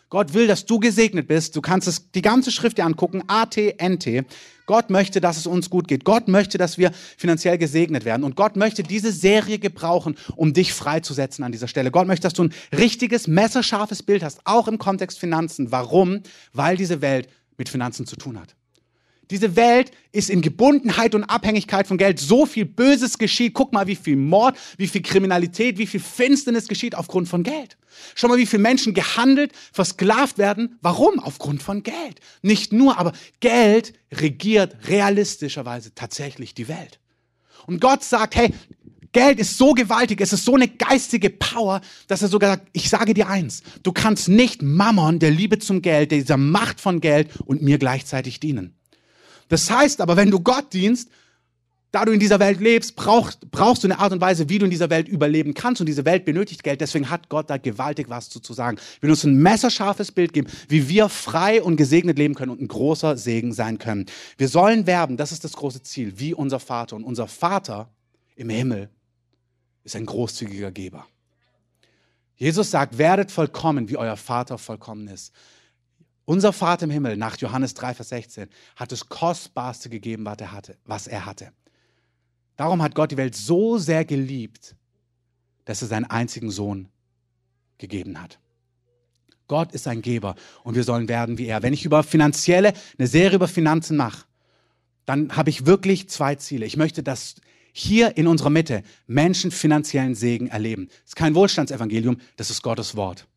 [0.09, 1.57] Gott will, dass du gesegnet bist.
[1.57, 4.25] Du kannst es die ganze Schrift dir angucken, A-T-N-T.
[4.65, 6.05] Gott möchte, dass es uns gut geht.
[6.05, 8.23] Gott möchte, dass wir finanziell gesegnet werden.
[8.23, 11.91] Und Gott möchte diese Serie gebrauchen, um dich freizusetzen an dieser Stelle.
[11.91, 15.73] Gott möchte, dass du ein richtiges, messerscharfes Bild hast, auch im Kontext Finanzen.
[15.73, 16.23] Warum?
[16.53, 17.29] Weil diese Welt
[17.59, 18.55] mit Finanzen zu tun hat.
[19.31, 22.21] Diese Welt ist in Gebundenheit und Abhängigkeit von Geld.
[22.21, 23.55] So viel Böses geschieht.
[23.55, 27.77] Guck mal, wie viel Mord, wie viel Kriminalität, wie viel Finsternis geschieht aufgrund von Geld.
[28.15, 30.79] Schau mal, wie viele Menschen gehandelt, versklavt werden.
[30.81, 31.19] Warum?
[31.19, 32.21] Aufgrund von Geld.
[32.43, 37.01] Nicht nur, aber Geld regiert realistischerweise tatsächlich die Welt.
[37.67, 38.53] Und Gott sagt, hey,
[39.17, 42.91] Geld ist so gewaltig, es ist so eine geistige Power, dass er sogar sagt, ich
[42.91, 47.31] sage dir eins, du kannst nicht Mammon, der Liebe zum Geld, dieser Macht von Geld
[47.47, 48.75] und mir gleichzeitig dienen.
[49.49, 51.11] Das heißt aber, wenn du Gott dienst,
[51.93, 54.67] da du in dieser Welt lebst, brauchst, brauchst du eine Art und Weise, wie du
[54.67, 55.81] in dieser Welt überleben kannst.
[55.81, 56.81] Und diese Welt benötigt Geld.
[56.81, 58.77] Deswegen hat Gott da gewaltig was zu, zu sagen.
[59.01, 62.69] Wir uns ein messerscharfes Bild geben, wie wir frei und gesegnet leben können und ein
[62.69, 64.07] großer Segen sein können.
[64.37, 66.97] Wir sollen werben, das ist das große Ziel, wie unser Vater.
[66.97, 67.89] Und unser Vater
[68.35, 68.91] im Himmel
[69.85, 71.07] ist ein großzügiger Geber.
[72.37, 75.33] Jesus sagt, werdet vollkommen, wie euer Vater vollkommen ist.
[76.27, 80.53] Unser Vater im Himmel, nach Johannes 3, Vers 16, hat das Kostbarste gegeben, was er
[80.53, 80.77] hatte.
[80.85, 81.53] Was er hatte.
[82.57, 84.75] Darum hat Gott die Welt so sehr geliebt,
[85.65, 86.89] dass er seinen einzigen Sohn
[87.79, 88.41] gegeben hat.
[89.47, 91.63] Gott ist ein Geber und wir sollen werden wie er.
[91.63, 94.27] Wenn ich über finanzielle, eine Serie über Finanzen mache,
[95.05, 96.67] dann habe ich wirklich zwei Ziele.
[96.67, 97.37] Ich möchte, dass
[97.73, 100.89] hier in unserer Mitte Menschen finanziellen Segen erleben.
[100.89, 103.29] Das ist kein Wohlstandsevangelium, das ist Gottes Wort.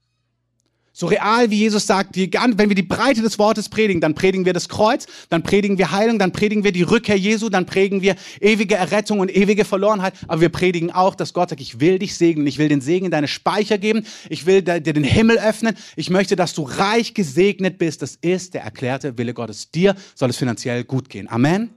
[0.92, 4.46] So real wie Jesus sagt, die, wenn wir die Breite des Wortes predigen, dann predigen
[4.46, 8.02] wir das Kreuz, dann predigen wir Heilung, dann predigen wir die Rückkehr Jesu, dann predigen
[8.02, 10.14] wir ewige Errettung und ewige Verlorenheit.
[10.28, 13.06] Aber wir predigen auch, dass Gott sagt, ich will dich segnen, ich will den Segen
[13.06, 17.14] in deine Speicher geben, ich will dir den Himmel öffnen, ich möchte, dass du reich
[17.14, 18.02] gesegnet bist.
[18.02, 19.72] Das ist der erklärte Wille Gottes.
[19.72, 21.30] Dir soll es finanziell gut gehen.
[21.30, 21.70] Amen.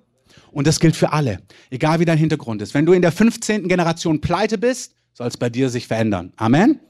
[0.50, 1.40] Und das gilt für alle,
[1.70, 2.74] egal wie dein Hintergrund ist.
[2.74, 3.68] Wenn du in der 15.
[3.68, 6.32] Generation pleite bist, soll es bei dir sich verändern.
[6.36, 6.80] Amen.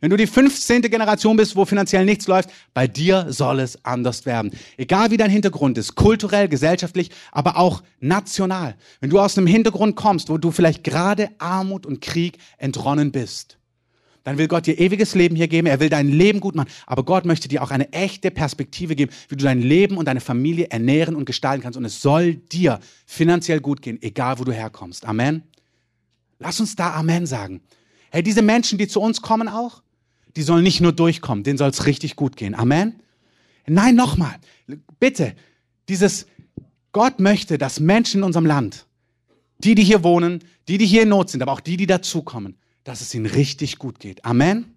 [0.00, 0.82] Wenn du die 15.
[0.82, 4.52] Generation bist, wo finanziell nichts läuft, bei dir soll es anders werden.
[4.76, 8.76] Egal wie dein Hintergrund ist, kulturell, gesellschaftlich, aber auch national.
[9.00, 13.58] Wenn du aus einem Hintergrund kommst, wo du vielleicht gerade Armut und Krieg entronnen bist,
[14.28, 15.66] dann will Gott dir ewiges Leben hier geben.
[15.66, 16.68] Er will dein Leben gut machen.
[16.86, 20.20] Aber Gott möchte dir auch eine echte Perspektive geben, wie du dein Leben und deine
[20.20, 21.78] Familie ernähren und gestalten kannst.
[21.78, 25.06] Und es soll dir finanziell gut gehen, egal wo du herkommst.
[25.06, 25.44] Amen.
[26.38, 27.62] Lass uns da Amen sagen.
[28.10, 29.82] Hey, diese Menschen, die zu uns kommen auch,
[30.36, 32.54] die sollen nicht nur durchkommen, denen soll es richtig gut gehen.
[32.54, 33.00] Amen.
[33.66, 34.36] Nein, nochmal.
[34.98, 35.34] Bitte,
[35.88, 36.26] dieses
[36.92, 38.86] Gott möchte, dass Menschen in unserem Land
[39.58, 42.56] die, die hier wohnen, die, die hier in Not sind, aber auch die, die dazukommen,
[42.84, 44.24] dass es ihnen richtig gut geht.
[44.24, 44.76] Amen.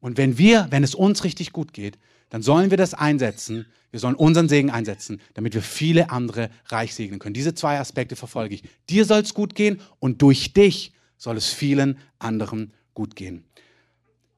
[0.00, 1.98] Und wenn wir, wenn es uns richtig gut geht,
[2.30, 3.66] dann sollen wir das einsetzen.
[3.90, 7.34] Wir sollen unseren Segen einsetzen, damit wir viele andere reich segnen können.
[7.34, 8.62] Diese zwei Aspekte verfolge ich.
[8.90, 13.44] Dir soll es gut gehen und durch dich soll es vielen anderen gut gehen.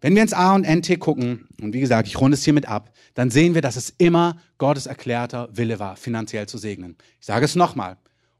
[0.06, 2.92] Wenn wir ins A und NT gucken, und wie gesagt, ich runde es hiermit ab,
[3.14, 6.94] dann sehen wir, dass es immer Gottes erklärter Wille war, finanziell zu segnen.
[7.18, 7.96] Ich sage es nochmal.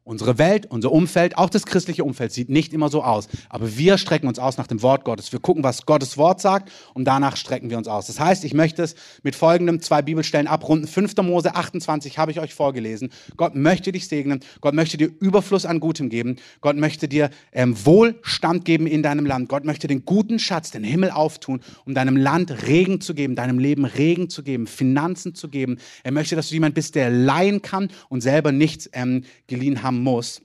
[0.07, 3.27] Unsere Welt, unser Umfeld, auch das christliche Umfeld sieht nicht immer so aus.
[3.49, 5.33] Aber wir strecken uns aus nach dem Wort Gottes.
[5.33, 8.07] Wir gucken, was Gottes Wort sagt und danach strecken wir uns aus.
[8.07, 8.95] Das heißt, ich möchte es
[9.25, 10.87] mit folgendem zwei Bibelstellen abrunden.
[10.87, 11.17] 5.
[11.23, 13.11] Mose 28 habe ich euch vorgelesen.
[13.37, 14.39] Gott möchte dich segnen.
[14.61, 16.37] Gott möchte dir Überfluss an Gutem geben.
[16.61, 19.49] Gott möchte dir ähm, Wohlstand geben in deinem Land.
[19.49, 23.59] Gott möchte den guten Schatz, den Himmel auftun, um deinem Land Regen zu geben, deinem
[23.59, 25.79] Leben Regen zu geben, Finanzen zu geben.
[26.05, 29.96] Er möchte, dass du jemand bist, der leihen kann und selber nichts ähm, geliehen haben
[29.97, 30.43] haben muss.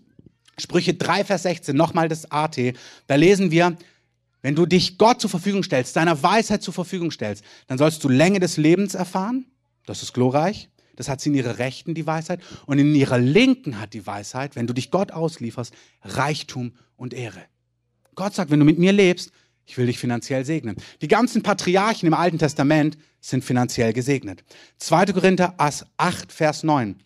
[0.57, 2.57] Sprüche 3, Vers 16, nochmal das AT,
[3.07, 3.75] da lesen wir,
[4.41, 8.09] wenn du dich Gott zur Verfügung stellst, deiner Weisheit zur Verfügung stellst, dann sollst du
[8.09, 9.45] Länge des Lebens erfahren.
[9.85, 10.69] Das ist glorreich.
[10.95, 12.41] Das hat sie in ihrer Rechten, die Weisheit.
[12.65, 15.73] Und in ihrer Linken hat die Weisheit, wenn du dich Gott auslieferst,
[16.03, 17.43] Reichtum und Ehre.
[18.15, 19.31] Gott sagt, wenn du mit mir lebst,
[19.65, 20.75] ich will dich finanziell segnen.
[21.01, 24.43] Die ganzen Patriarchen im Alten Testament sind finanziell gesegnet.
[24.77, 25.05] 2.
[25.07, 27.01] Korinther 8, Vers 9.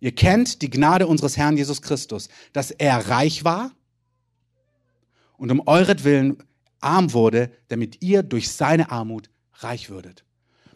[0.00, 3.72] Ihr kennt die Gnade unseres Herrn Jesus Christus, dass er reich war
[5.36, 6.42] und um euretwillen
[6.80, 10.24] arm wurde, damit ihr durch seine Armut reich würdet.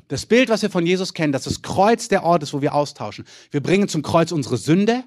[0.09, 2.75] Das Bild, was wir von Jesus kennen, dass das Kreuz der Ort ist, wo wir
[2.75, 3.25] austauschen.
[3.51, 5.05] Wir bringen zum Kreuz unsere Sünde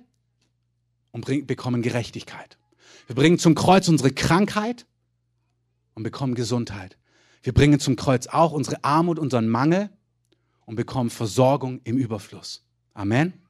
[1.11, 2.57] und bring, bekommen Gerechtigkeit.
[3.05, 4.87] Wir bringen zum Kreuz unsere Krankheit
[5.93, 6.97] und bekommen Gesundheit.
[7.43, 9.91] Wir bringen zum Kreuz auch unsere Armut, unseren Mangel
[10.65, 12.65] und bekommen Versorgung im Überfluss.
[12.93, 13.46] Amen.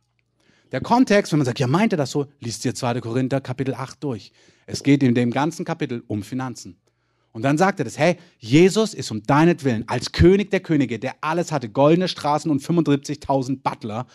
[0.72, 3.00] Der Kontext, wenn man sagt, ja, meint er das so, liest ihr 2.
[3.02, 4.32] Korinther Kapitel 8 durch.
[4.66, 6.78] Es geht in dem ganzen Kapitel um Finanzen.
[7.32, 11.16] Und dann sagt er das, hey, Jesus ist um deinetwillen als König der Könige, der
[11.22, 14.08] alles hatte, goldene Straßen und 75.000 Butler,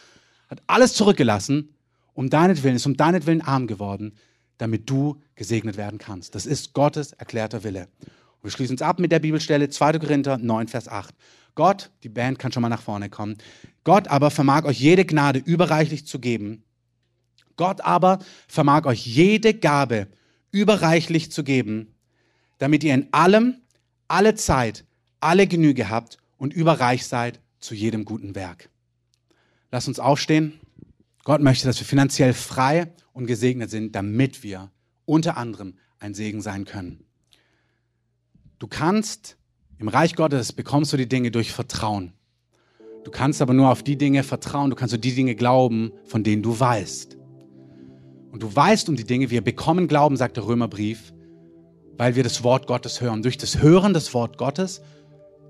[0.49, 1.75] hat alles zurückgelassen,
[2.15, 4.15] um deinetwillen, ist um deinetwillen arm geworden,
[4.59, 6.35] damit du gesegnet werden kannst.
[6.35, 7.89] Das ist Gottes erklärter Wille.
[8.01, 10.01] Und wir schließen uns ab mit der Bibelstelle 2.
[10.01, 11.15] Korinther 9, Vers 8.
[11.55, 13.37] Gott, die Band kann schon mal nach vorne kommen,
[13.85, 16.65] Gott aber vermag euch jede Gnade überreichlich zu geben.
[17.57, 20.09] Gott aber vermag euch jede Gabe
[20.51, 21.95] überreichlich zu geben,
[22.59, 23.57] damit ihr in allem,
[24.09, 24.85] alle Zeit,
[25.21, 28.71] alle Genüge habt und überreich seid zu jedem guten Werk.
[29.71, 30.61] Lass uns aufstehen.
[31.25, 34.71] Gott möchte, dass wir finanziell frei und gesegnet sind, damit wir
[35.05, 37.05] unter anderem ein Segen sein können.
[38.59, 39.37] Du kannst
[39.83, 42.12] im Reich Gottes bekommst du die Dinge durch Vertrauen.
[43.05, 46.22] Du kannst aber nur auf die Dinge vertrauen, du kannst nur die Dinge glauben, von
[46.22, 47.18] denen du weißt.
[48.30, 51.12] Und du weißt um die Dinge, wir bekommen Glauben, sagt der Römerbrief,
[51.99, 53.22] weil wir das Wort Gottes hören.
[53.22, 54.83] Durch das Hören des Wort Gottes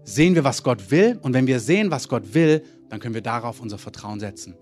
[0.03, 1.19] sehen wir, was Gott will.
[1.21, 4.55] Und wenn wir sehen, was Gott will, dann können wir darauf unser Vertrauen setzen.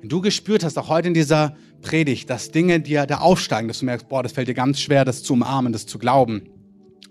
[0.00, 3.80] Wenn du gespürt hast, auch heute in dieser Predigt, dass Dinge dir da aufsteigen, dass
[3.80, 6.48] du merkst, boah, das fällt dir ganz schwer, das zu umarmen, das zu glauben,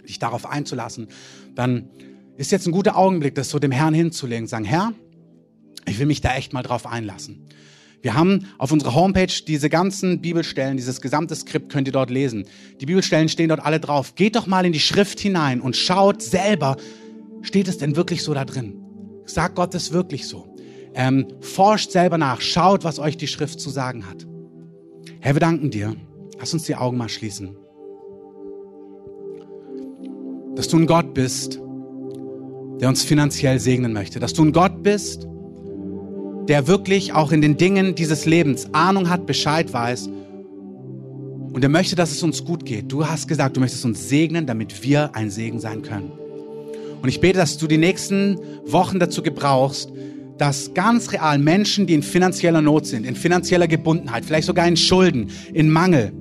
[0.08, 1.08] dich darauf einzulassen,
[1.54, 1.90] dann
[2.38, 4.94] ist jetzt ein guter Augenblick, das so dem Herrn hinzulegen, sagen, Herr,
[5.88, 7.48] ich will mich da echt mal drauf einlassen.
[8.02, 12.46] Wir haben auf unserer Homepage diese ganzen Bibelstellen, dieses gesamte Skript könnt ihr dort lesen.
[12.80, 14.14] Die Bibelstellen stehen dort alle drauf.
[14.16, 16.78] Geht doch mal in die Schrift hinein und schaut selber,
[17.42, 18.76] steht es denn wirklich so da drin?
[19.26, 20.56] Sagt Gott es wirklich so?
[20.94, 24.28] Ähm, forscht selber nach, schaut, was euch die Schrift zu sagen hat.
[25.20, 25.96] Herr, wir danken dir.
[26.40, 27.56] Lass uns die Augen mal schließen.
[30.56, 31.60] Dass du ein Gott bist,
[32.80, 34.20] der uns finanziell segnen möchte.
[34.20, 35.28] Dass du ein Gott bist,
[36.48, 40.10] der wirklich auch in den Dingen dieses Lebens Ahnung hat, Bescheid weiß
[41.54, 42.92] und er möchte, dass es uns gut geht.
[42.92, 46.12] Du hast gesagt, du möchtest uns segnen, damit wir ein Segen sein können.
[47.02, 49.92] Und ich bete, dass du die nächsten Wochen dazu gebrauchst,
[50.38, 54.78] dass ganz real Menschen, die in finanzieller Not sind, in finanzieller Gebundenheit, vielleicht sogar in
[54.78, 56.12] Schulden, in Mangel,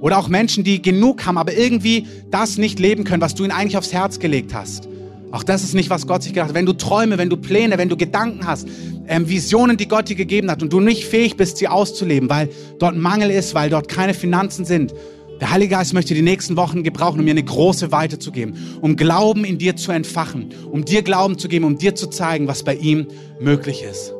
[0.00, 3.52] oder auch Menschen, die genug haben, aber irgendwie das nicht leben können, was du ihnen
[3.52, 4.88] eigentlich aufs Herz gelegt hast.
[5.34, 6.54] Auch das ist nicht, was Gott sich gedacht hat.
[6.54, 8.68] Wenn du Träume, wenn du Pläne, wenn du Gedanken hast,
[9.08, 12.50] ähm, Visionen, die Gott dir gegeben hat und du nicht fähig bist, sie auszuleben, weil
[12.78, 14.94] dort Mangel ist, weil dort keine Finanzen sind.
[15.40, 18.54] Der Heilige Geist möchte die nächsten Wochen gebrauchen, um mir eine große Weite zu geben,
[18.80, 22.46] um Glauben in dir zu entfachen, um dir Glauben zu geben, um dir zu zeigen,
[22.46, 23.08] was bei ihm
[23.40, 24.14] möglich ist.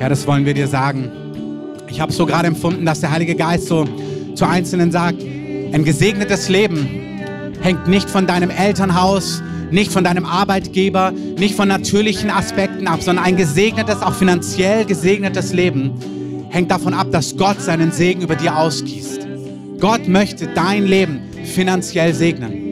[0.00, 1.12] Ja, das wollen wir dir sagen.
[1.90, 3.86] Ich habe so gerade empfunden, dass der Heilige Geist so
[4.34, 5.22] zu Einzelnen sagt,
[5.72, 6.88] ein gesegnetes Leben
[7.60, 13.24] hängt nicht von deinem Elternhaus, nicht von deinem Arbeitgeber, nicht von natürlichen Aspekten ab, sondern
[13.24, 15.92] ein gesegnetes, auch finanziell gesegnetes Leben
[16.48, 19.26] hängt davon ab, dass Gott seinen Segen über dir ausgießt.
[19.80, 22.66] Gott möchte dein Leben finanziell segnen.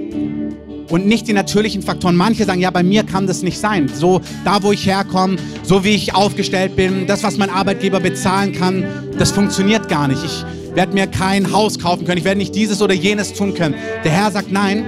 [0.88, 2.14] Und nicht die natürlichen Faktoren.
[2.14, 3.90] Manche sagen, ja, bei mir kann das nicht sein.
[3.92, 8.52] So, da wo ich herkomme, so wie ich aufgestellt bin, das, was mein Arbeitgeber bezahlen
[8.52, 8.84] kann,
[9.18, 10.22] das funktioniert gar nicht.
[10.24, 12.18] Ich werde mir kein Haus kaufen können.
[12.18, 13.74] Ich werde nicht dieses oder jenes tun können.
[14.04, 14.84] Der Herr sagt, nein,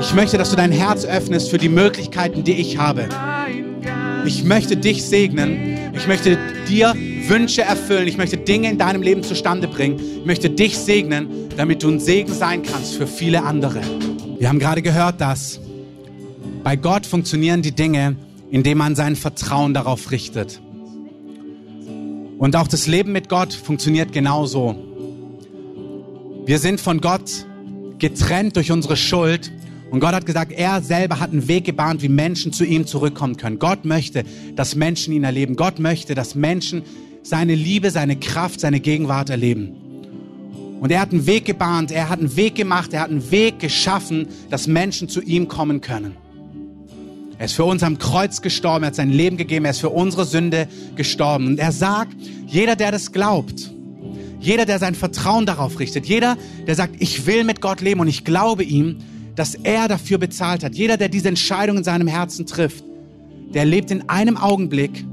[0.00, 3.08] ich möchte, dass du dein Herz öffnest für die Möglichkeiten, die ich habe.
[4.24, 5.78] Ich möchte dich segnen.
[5.94, 6.38] Ich möchte
[6.68, 6.94] dir
[7.28, 8.08] Wünsche erfüllen.
[8.08, 10.00] Ich möchte Dinge in deinem Leben zustande bringen.
[10.20, 13.80] Ich möchte dich segnen, damit du ein Segen sein kannst für viele andere.
[14.38, 15.60] Wir haben gerade gehört, dass
[16.62, 18.16] bei Gott funktionieren die Dinge,
[18.50, 20.60] indem man sein Vertrauen darauf richtet.
[22.38, 24.74] Und auch das Leben mit Gott funktioniert genauso.
[26.46, 27.46] Wir sind von Gott
[27.98, 29.52] getrennt durch unsere Schuld.
[29.90, 33.36] Und Gott hat gesagt, er selber hat einen Weg gebahnt, wie Menschen zu ihm zurückkommen
[33.36, 33.58] können.
[33.58, 34.24] Gott möchte,
[34.54, 35.56] dass Menschen ihn erleben.
[35.56, 36.82] Gott möchte, dass Menschen
[37.22, 39.74] seine Liebe, seine Kraft, seine Gegenwart erleben.
[40.80, 43.58] Und er hat einen Weg gebahnt, er hat einen Weg gemacht, er hat einen Weg
[43.58, 46.16] geschaffen, dass Menschen zu ihm kommen können.
[47.36, 49.90] Er ist für uns am Kreuz gestorben, er hat sein Leben gegeben, er ist für
[49.90, 51.48] unsere Sünde gestorben.
[51.48, 52.16] Und er sagt,
[52.46, 53.70] jeder, der das glaubt,
[54.40, 58.08] jeder, der sein Vertrauen darauf richtet, jeder, der sagt, ich will mit Gott leben und
[58.08, 58.98] ich glaube ihm,
[59.40, 62.84] dass er dafür bezahlt hat, jeder, der diese Entscheidung in seinem Herzen trifft,
[63.54, 65.06] der lebt in einem Augenblick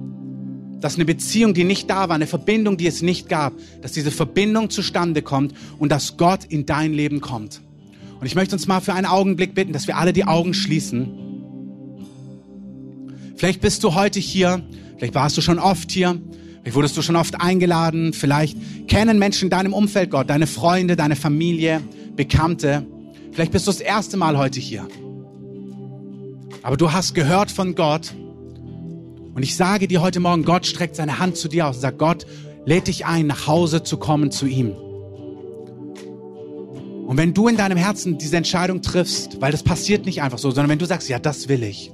[0.82, 4.12] dass eine Beziehung, die nicht da war, eine Verbindung, die es nicht gab, dass diese
[4.12, 7.62] Verbindung zustande kommt und dass Gott in dein Leben kommt.
[8.20, 11.10] Und ich möchte uns mal für einen Augenblick bitten, dass wir alle die Augen schließen.
[13.38, 14.62] Vielleicht bist du heute hier,
[14.98, 16.22] vielleicht warst du schon oft hier,
[16.62, 20.96] vielleicht wurdest du schon oft eingeladen, vielleicht kennen Menschen in deinem Umfeld Gott, deine Freunde,
[20.96, 21.82] deine Familie,
[22.16, 22.86] Bekannte.
[23.38, 24.88] Vielleicht bist du das erste Mal heute hier.
[26.64, 28.16] Aber du hast gehört von Gott
[29.36, 32.00] und ich sage dir heute Morgen, Gott streckt seine Hand zu dir aus und sagt,
[32.00, 32.26] Gott,
[32.66, 34.72] lädt dich ein, nach Hause zu kommen zu ihm.
[37.06, 40.50] Und wenn du in deinem Herzen diese Entscheidung triffst, weil das passiert nicht einfach so,
[40.50, 41.92] sondern wenn du sagst, ja, das will ich.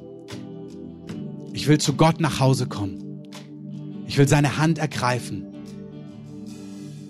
[1.52, 3.22] Ich will zu Gott nach Hause kommen.
[4.08, 5.54] Ich will seine Hand ergreifen.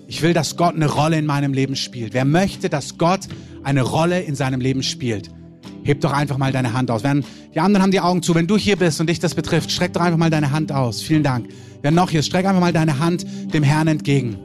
[0.08, 2.14] Ich will, dass Gott eine Rolle in meinem Leben spielt.
[2.14, 3.28] Wer möchte, dass Gott
[3.64, 5.30] eine Rolle in seinem Leben spielt?
[5.84, 7.04] heb doch einfach mal deine Hand aus.
[7.04, 8.34] Wenn, die anderen haben die Augen zu.
[8.34, 11.02] Wenn du hier bist und dich das betrifft, streck doch einfach mal deine Hand aus.
[11.02, 11.48] Vielen Dank.
[11.82, 14.38] Wer noch hier ist, streck einfach mal deine Hand dem Herrn entgegen.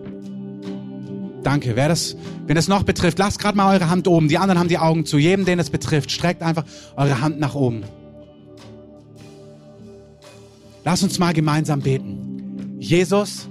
[1.44, 1.76] Danke.
[1.76, 4.28] Wer das, wenn das noch betrifft, lasst gerade mal eure Hand oben.
[4.28, 5.18] Die anderen haben die Augen zu.
[5.18, 6.66] Jedem, den es betrifft, streckt einfach
[6.98, 7.84] eure Hand nach oben.
[10.84, 12.78] Lass uns mal gemeinsam beten.
[12.80, 13.48] Jesus,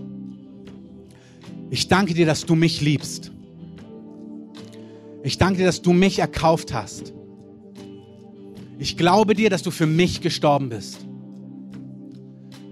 [1.71, 3.31] ich danke dir, dass du mich liebst.
[5.29, 7.13] Ich danke dir, dass du mich erkauft hast.
[8.79, 11.07] Ich glaube dir, dass du für mich gestorben bist.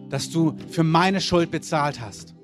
[0.09, 2.35] Dass du für meine Schuld bezahlt hast.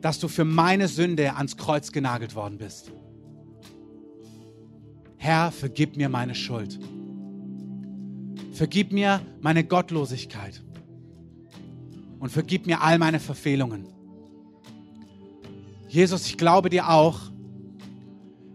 [0.00, 2.90] Dass du für meine Sünde ans Kreuz genagelt worden bist.
[5.18, 6.80] Herr, vergib mir meine Schuld.
[8.52, 10.62] Vergib mir meine Gottlosigkeit.
[12.20, 13.86] Und vergib mir all meine Verfehlungen.
[15.88, 17.35] Jesus, ich glaube dir auch,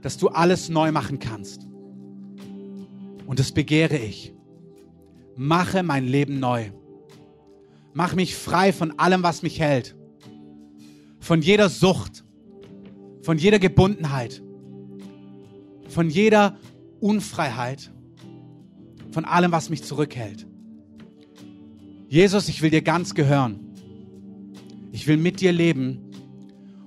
[0.02, 1.68] dass du alles neu machen kannst.
[3.26, 4.34] Und das begehre ich.
[5.36, 6.72] Mache mein Leben neu.
[7.94, 9.96] Mach mich frei von allem, was mich hält.
[11.20, 12.26] Von jeder Sucht.
[13.22, 14.42] Von jeder Gebundenheit.
[15.88, 16.58] Von jeder
[17.00, 17.92] Unfreiheit.
[19.12, 20.48] Von allem, was mich zurückhält.
[22.08, 23.60] Jesus, ich will dir ganz gehören.
[24.92, 26.12] Ich will mit dir leben.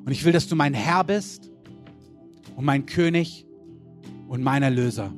[0.05, 1.54] Und ich will, dass du mein Herr bist
[2.55, 3.47] und mein König
[4.29, 5.13] und mein Erlöser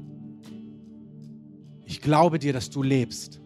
[1.86, 3.40] ich glaube dir, dass du lebst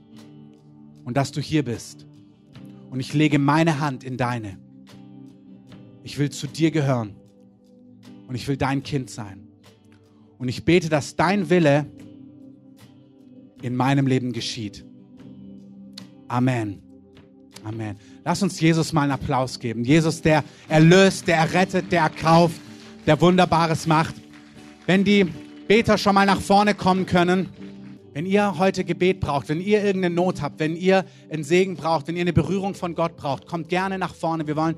[1.05, 2.07] und dass du hier bist.
[2.91, 4.59] Und ich lege meine Hand in deine.
[6.03, 7.15] Ich will zu dir gehören
[8.27, 9.47] und ich will dein Kind sein.
[10.39, 11.87] Und ich bete, dass dein Wille
[13.61, 14.87] in meinem Leben geschieht.
[16.27, 16.83] Amen.
[17.63, 17.97] Amen.
[18.25, 19.85] Lass uns Jesus mal einen Applaus geben.
[19.85, 22.59] Jesus, der erlöst, der errettet, der erkauft,
[23.07, 24.15] der Wunderbares macht.
[24.87, 25.27] Wenn die
[25.71, 27.49] Beter schon mal nach vorne kommen können.
[28.13, 32.09] Wenn ihr heute Gebet braucht, wenn ihr irgendeine Not habt, wenn ihr einen Segen braucht,
[32.09, 34.49] wenn ihr eine Berührung von Gott braucht, kommt gerne nach vorne.
[34.49, 34.75] Wir wollen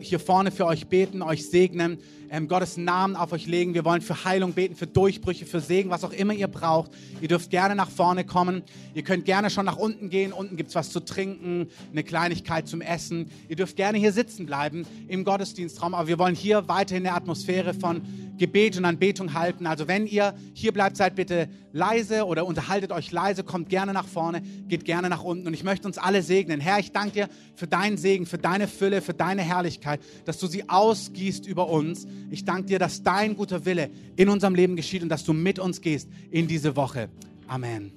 [0.00, 1.96] hier vorne für euch beten, euch segnen,
[2.34, 3.74] ähm, Gottes Namen auf euch legen.
[3.74, 6.90] Wir wollen für Heilung beten, für Durchbrüche, für Segen, was auch immer ihr braucht.
[7.20, 8.62] Ihr dürft gerne nach vorne kommen.
[8.92, 10.32] Ihr könnt gerne schon nach unten gehen.
[10.32, 13.30] Unten gibt es was zu trinken, eine Kleinigkeit zum Essen.
[13.48, 15.94] Ihr dürft gerne hier sitzen bleiben im Gottesdienstraum.
[15.94, 18.02] Aber wir wollen hier weiterhin eine Atmosphäre von
[18.36, 19.66] Gebet und Anbetung halten.
[19.66, 24.08] Also wenn ihr hier bleibt, seid bitte leise oder unterhaltet euch leise, kommt gerne nach
[24.08, 25.46] vorne, geht gerne nach unten.
[25.46, 26.60] Und ich möchte uns alle segnen.
[26.60, 30.48] Herr, ich danke dir für deinen Segen, für deine Fülle, für deine Herrlichkeit, dass du
[30.48, 35.02] sie ausgießt über uns Ich danke dir, dass dein guter Wille in unserem Leben geschieht
[35.02, 37.08] und dass du mit uns gehst in diese Woche.
[37.46, 37.92] Amen.